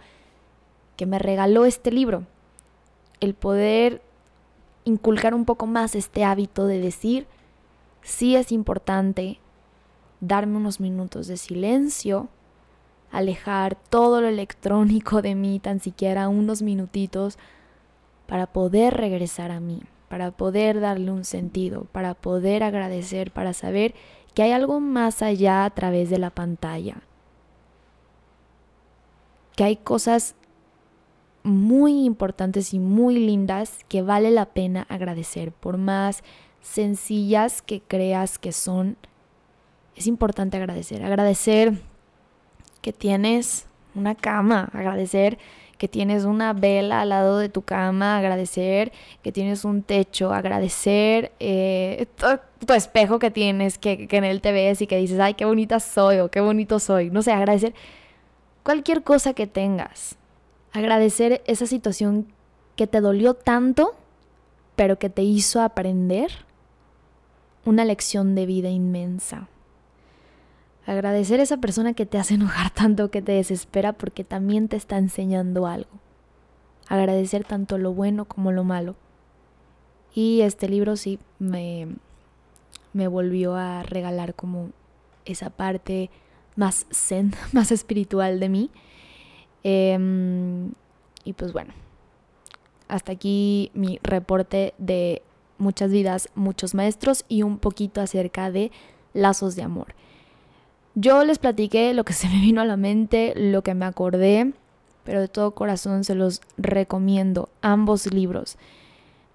que 0.97 1.07
me 1.07 1.19
regaló 1.19 1.65
este 1.65 1.91
libro. 1.91 2.25
El 3.21 3.35
poder 3.35 4.03
inculcar 4.85 5.35
un 5.35 5.45
poco 5.45 5.67
más 5.67 5.95
este 5.95 6.25
hábito 6.25 6.67
de 6.67 6.81
decir, 6.81 7.27
sí 8.03 8.37
es 8.37 8.53
importante 8.53 9.39
darme 10.21 10.57
unos 10.57 10.81
minutos 10.81 11.27
de 11.27 11.37
silencio, 11.37 12.29
alejar 13.11 13.75
todo 13.75 14.21
lo 14.21 14.29
electrónico 14.29 15.23
de 15.23 15.35
mí, 15.35 15.59
tan 15.59 15.81
siquiera 15.81 16.29
unos 16.29 16.63
minutitos, 16.63 17.39
para 18.27 18.47
poder 18.47 18.95
regresar 18.95 19.51
a 19.51 19.61
mí, 19.61 19.83
para 20.11 20.33
poder 20.33 20.81
darle 20.81 21.13
un 21.13 21.25
sentido, 21.25 21.87
para 21.93 22.15
poder 22.15 22.65
agradecer, 22.65 23.31
para 23.31 23.53
saber 23.53 23.95
que 24.35 24.43
hay 24.43 24.51
algo 24.51 24.81
más 24.81 25.23
allá 25.23 25.65
a 25.65 25.71
través 25.71 26.11
de 26.11 26.19
la 26.19 26.31
pantalla, 26.31 26.97
que 29.55 29.63
hay 29.63 29.77
cosas 29.77 30.35
muy 31.45 32.05
importantes 32.05 32.75
y 32.75 32.81
muy 32.81 33.21
lindas 33.21 33.85
que 33.87 34.03
vale 34.03 34.33
la 34.33 34.47
pena 34.47 34.85
agradecer. 34.89 35.53
Por 35.53 35.79
más 35.79 36.25
sencillas 36.61 37.63
que 37.63 37.81
creas 37.81 38.41
que 38.41 38.51
son, 38.51 38.97
es 39.95 40.09
importante 40.09 40.57
agradecer. 40.57 41.05
Agradecer 41.05 41.81
que 42.83 42.93
tienes 42.93 43.69
una 43.95 44.17
cama, 44.17 44.71
agradecer 44.73 45.39
que 45.81 45.89
tienes 45.89 46.25
una 46.25 46.53
vela 46.53 47.01
al 47.01 47.09
lado 47.09 47.39
de 47.39 47.49
tu 47.49 47.63
cama, 47.63 48.19
agradecer 48.19 48.93
que 49.23 49.33
tienes 49.33 49.65
un 49.65 49.83
techo, 49.83 50.33
agradecer 50.33 51.33
eh, 51.41 52.07
tu, 52.65 52.73
espejo 52.73 53.19
que 53.19 53.33
tienes, 53.33 53.79
que, 53.79 54.07
que 54.07 54.17
en 54.19 54.25
él 54.25 54.41
te 54.41 54.53
ves 54.53 54.81
y 54.81 54.87
que 54.87 54.99
dices, 54.99 55.19
ay, 55.19 55.35
qué 55.35 55.45
bonita 55.45 55.81
soy 55.81 56.19
o 56.19 56.31
qué 56.31 56.41
bonito 56.41 56.79
soy. 56.79 57.11
No 57.11 57.23
sé, 57.23 57.33
agradecer 57.33 57.75
cualquier 58.63 59.03
cosa 59.03 59.35
que 59.35 59.49
tengas 59.49 60.17
agradecer 60.73 61.43
esa 61.47 61.67
situación 61.67 62.27
que 62.77 62.87
te 62.87 63.01
dolió 63.01 63.35
tanto, 63.35 63.95
pero 64.77 64.99
que 64.99 65.11
te 65.11 65.23
hizo 65.23 65.61
aprender 65.61 66.31
una 67.65 67.85
lección 67.85 68.35
de 68.35 68.47
vida 68.47 68.69
inmensa. 68.69 69.49
Agradecer 70.87 71.41
a 71.41 71.43
esa 71.43 71.59
persona 71.59 71.93
que 71.95 72.07
te 72.07 72.19
hace 72.19 72.35
enojar 72.35 72.71
tanto, 72.75 73.11
que 73.11 73.23
te 73.23 73.33
desespera, 73.33 73.93
porque 73.93 74.25
también 74.25 74.69
te 74.69 74.77
está 74.77 74.99
enseñando 74.99 75.67
algo. 75.67 75.91
Agradecer 76.89 77.45
tanto 77.45 77.79
lo 77.79 77.93
bueno 77.93 78.25
como 78.25 78.53
lo 78.53 78.65
malo. 78.65 78.97
Y 80.15 80.41
este 80.41 80.69
libro 80.69 80.97
sí 80.97 81.21
me, 81.39 81.87
me 82.93 83.07
volvió 83.07 83.55
a 83.55 83.85
regalar 83.85 84.35
como 84.35 84.71
esa 85.25 85.51
parte 85.51 86.11
más 86.57 86.87
zen, 86.93 87.33
más 87.53 87.71
espiritual 87.71 88.41
de 88.41 88.49
mí 88.49 88.71
Em, 89.63 90.73
y 91.25 91.33
pues 91.35 91.53
bueno, 91.53 91.73
hasta 92.89 93.13
aquí 93.13 93.71
mi 93.75 93.99
reporte 94.03 94.75
de 94.79 95.23
muchas 95.59 95.91
vidas, 95.91 96.29
muchos 96.35 96.75
maestros 96.75 97.25
y 97.29 97.43
un 97.43 97.59
poquito 97.59 98.01
acerca 98.01 98.51
de 98.51 98.71
lazos 99.13 99.57
de 99.57 99.63
amor. 99.63 99.95
Yo 100.95 101.25
les 101.25 101.39
platiqué 101.39 101.95
lo 101.95 102.05
que 102.05 102.13
se 102.15 102.29
me 102.29 102.41
vino 102.41 102.61
a 102.61 102.65
la 102.65 102.77
mente, 102.77 103.33
lo 103.37 103.63
que 103.63 103.75
me 103.75 103.85
acordé, 103.85 104.53
pero 105.05 105.21
de 105.21 105.29
todo 105.29 105.53
corazón 105.53 106.05
se 106.05 106.15
los 106.15 106.41
recomiendo, 106.59 107.49
ambos 107.63 108.13
libros 108.13 108.57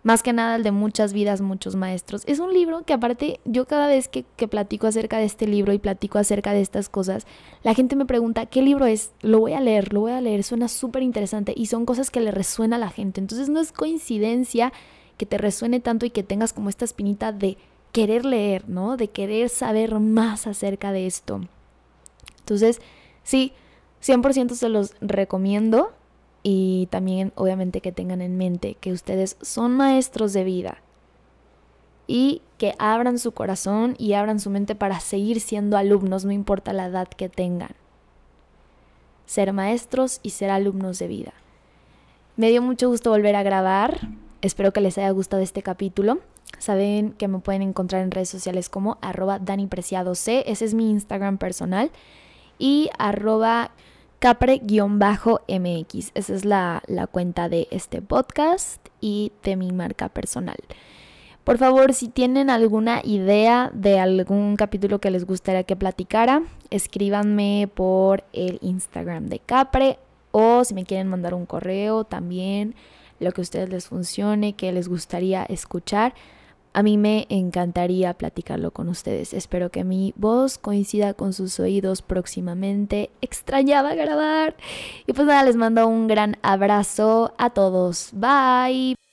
más 0.06 0.22
que 0.22 0.34
nada 0.34 0.58
el 0.58 0.62
de 0.62 0.70
muchas 0.70 1.14
vidas, 1.14 1.42
muchos 1.42 1.76
maestros. 1.76 2.22
Es 2.28 2.38
un 2.38 2.54
libro 2.54 2.84
que 2.84 2.94
aparte 2.94 3.40
yo 3.44 3.66
cada 3.66 3.88
vez 3.88 4.08
que, 4.08 4.24
platico 4.48 4.86
acerca 4.86 5.18
de 5.18 5.26
este 5.26 5.48
libro 5.48 5.74
y 5.74 5.80
platico 5.80 6.20
acerca 6.20 6.54
de 6.54 6.62
estas 6.62 6.90
cosas, 6.90 7.26
la 7.64 7.74
gente 7.74 7.96
me 7.96 8.06
pregunta, 8.06 8.46
¿qué 8.46 8.62
libro 8.62 8.86
es? 8.86 9.14
Lo 9.24 9.40
voy 9.40 9.54
a 9.54 9.62
leer, 9.62 9.94
lo 9.94 10.02
voy 10.02 10.12
a 10.12 10.22
leer, 10.22 10.44
suena 10.44 10.68
súper 10.68 11.02
interesante 11.02 11.56
y 11.58 11.66
son 11.66 11.88
cosas 11.88 12.12
que 12.12 12.22
le 12.22 12.30
resuena 12.30 12.76
a 12.76 12.80
la 12.80 12.92
gente. 12.92 13.20
Entonces 13.20 13.50
no 13.50 13.60
es 13.60 13.72
coincidencia 13.72 14.72
que 15.18 15.26
te 15.26 15.40
resuene 15.40 15.80
tanto 15.80 16.06
y 16.06 16.12
que 16.12 16.22
tengas 16.22 16.54
como 16.54 16.70
esta 16.70 16.86
espinita 16.86 17.32
de 17.32 17.58
querer 17.96 18.26
leer, 18.26 18.68
¿no? 18.68 18.98
De 18.98 19.08
querer 19.08 19.48
saber 19.48 19.98
más 20.02 20.48
acerca 20.48 20.92
de 20.92 21.08
esto. 21.08 21.40
Entonces, 22.40 22.82
sí, 23.24 23.54
100% 24.04 24.56
se 24.56 24.68
los 24.68 24.96
recomiendo 25.00 25.94
y 26.44 26.90
también 26.92 27.32
obviamente 27.36 27.80
que 27.80 27.94
tengan 27.94 28.22
en 28.22 28.38
mente 28.38 28.76
que 28.82 28.92
ustedes 28.92 29.38
son 29.42 29.78
maestros 29.78 30.34
de 30.34 30.44
vida 30.44 30.80
y 32.06 32.42
que 32.58 32.76
abran 32.80 33.18
su 33.18 33.32
corazón 33.32 33.96
y 33.98 34.12
abran 34.12 34.42
su 34.42 34.50
mente 34.50 34.76
para 34.76 35.00
seguir 35.00 35.40
siendo 35.40 35.78
alumnos, 35.78 36.26
no 36.26 36.34
importa 36.34 36.74
la 36.74 36.88
edad 36.88 37.08
que 37.08 37.30
tengan. 37.30 37.76
Ser 39.26 39.54
maestros 39.54 40.20
y 40.22 40.32
ser 40.32 40.50
alumnos 40.50 41.00
de 41.00 41.08
vida. 41.08 41.34
Me 42.36 42.50
dio 42.50 42.62
mucho 42.62 42.90
gusto 42.90 43.12
volver 43.12 43.38
a 43.38 43.44
grabar. 43.44 44.10
Espero 44.46 44.72
que 44.72 44.80
les 44.80 44.96
haya 45.00 45.10
gustado 45.10 45.42
este 45.42 45.64
capítulo. 45.64 46.20
Saben 46.60 47.14
que 47.14 47.28
me 47.28 47.40
pueden 47.40 47.64
encontrar 47.64 48.04
en 48.04 48.12
redes 48.12 48.30
sociales 48.30 48.70
como 48.70 49.00
arroba 49.02 49.40
Dani 49.40 49.66
Preciado 49.66 50.14
C. 50.14 50.44
Ese 50.46 50.66
es 50.66 50.76
mi 50.76 50.92
Instagram 50.92 51.40
personal. 51.40 51.90
Y 52.60 52.92
arroba 53.00 53.72
capre-mx. 54.20 56.12
Esa 56.14 56.34
es 56.36 56.46
la, 56.46 56.84
la 56.86 57.08
cuenta 57.08 57.50
de 57.50 57.68
este 57.72 58.04
podcast 58.04 58.88
y 59.02 59.32
de 59.42 59.56
mi 59.56 59.72
marca 59.72 60.10
personal. 60.10 60.58
Por 61.44 61.58
favor, 61.58 61.96
si 61.96 62.08
tienen 62.08 62.52
alguna 62.52 63.02
idea 63.04 63.72
de 63.74 64.00
algún 64.00 64.58
capítulo 64.58 65.00
que 65.00 65.10
les 65.10 65.26
gustaría 65.26 65.64
que 65.64 65.76
platicara, 65.76 66.44
escríbanme 66.70 67.68
por 67.74 68.24
el 68.32 68.60
Instagram 68.62 69.26
de 69.26 69.40
Capre 69.40 69.98
o 70.32 70.64
si 70.64 70.76
me 70.76 70.86
quieren 70.86 71.08
mandar 71.08 71.34
un 71.34 71.48
correo 71.48 72.04
también, 72.04 72.76
lo 73.20 73.32
que 73.32 73.42
a 73.42 73.44
ustedes 73.44 73.70
les 73.70 73.88
funcione, 73.88 74.54
que 74.54 74.72
les 74.72 74.88
gustaría 74.88 75.44
escuchar. 75.44 76.14
A 76.74 76.84
mí 76.84 76.98
me 76.98 77.26
encantaría 77.30 78.14
platicarlo 78.16 78.72
con 78.72 78.90
ustedes. 78.90 79.34
Espero 79.34 79.72
que 79.72 79.86
mi 79.86 80.14
voz 80.18 80.58
coincida 80.58 81.14
con 81.14 81.32
sus 81.32 81.58
oídos 81.62 82.02
próximamente. 82.02 83.12
Extrañaba 83.22 83.96
grabar. 83.96 84.58
Y 85.08 85.14
pues 85.14 85.26
nada, 85.26 85.44
les 85.44 85.56
mando 85.56 85.88
un 85.88 86.08
gran 86.08 86.38
abrazo 86.42 87.34
a 87.38 87.52
todos. 87.52 88.10
Bye. 88.12 89.05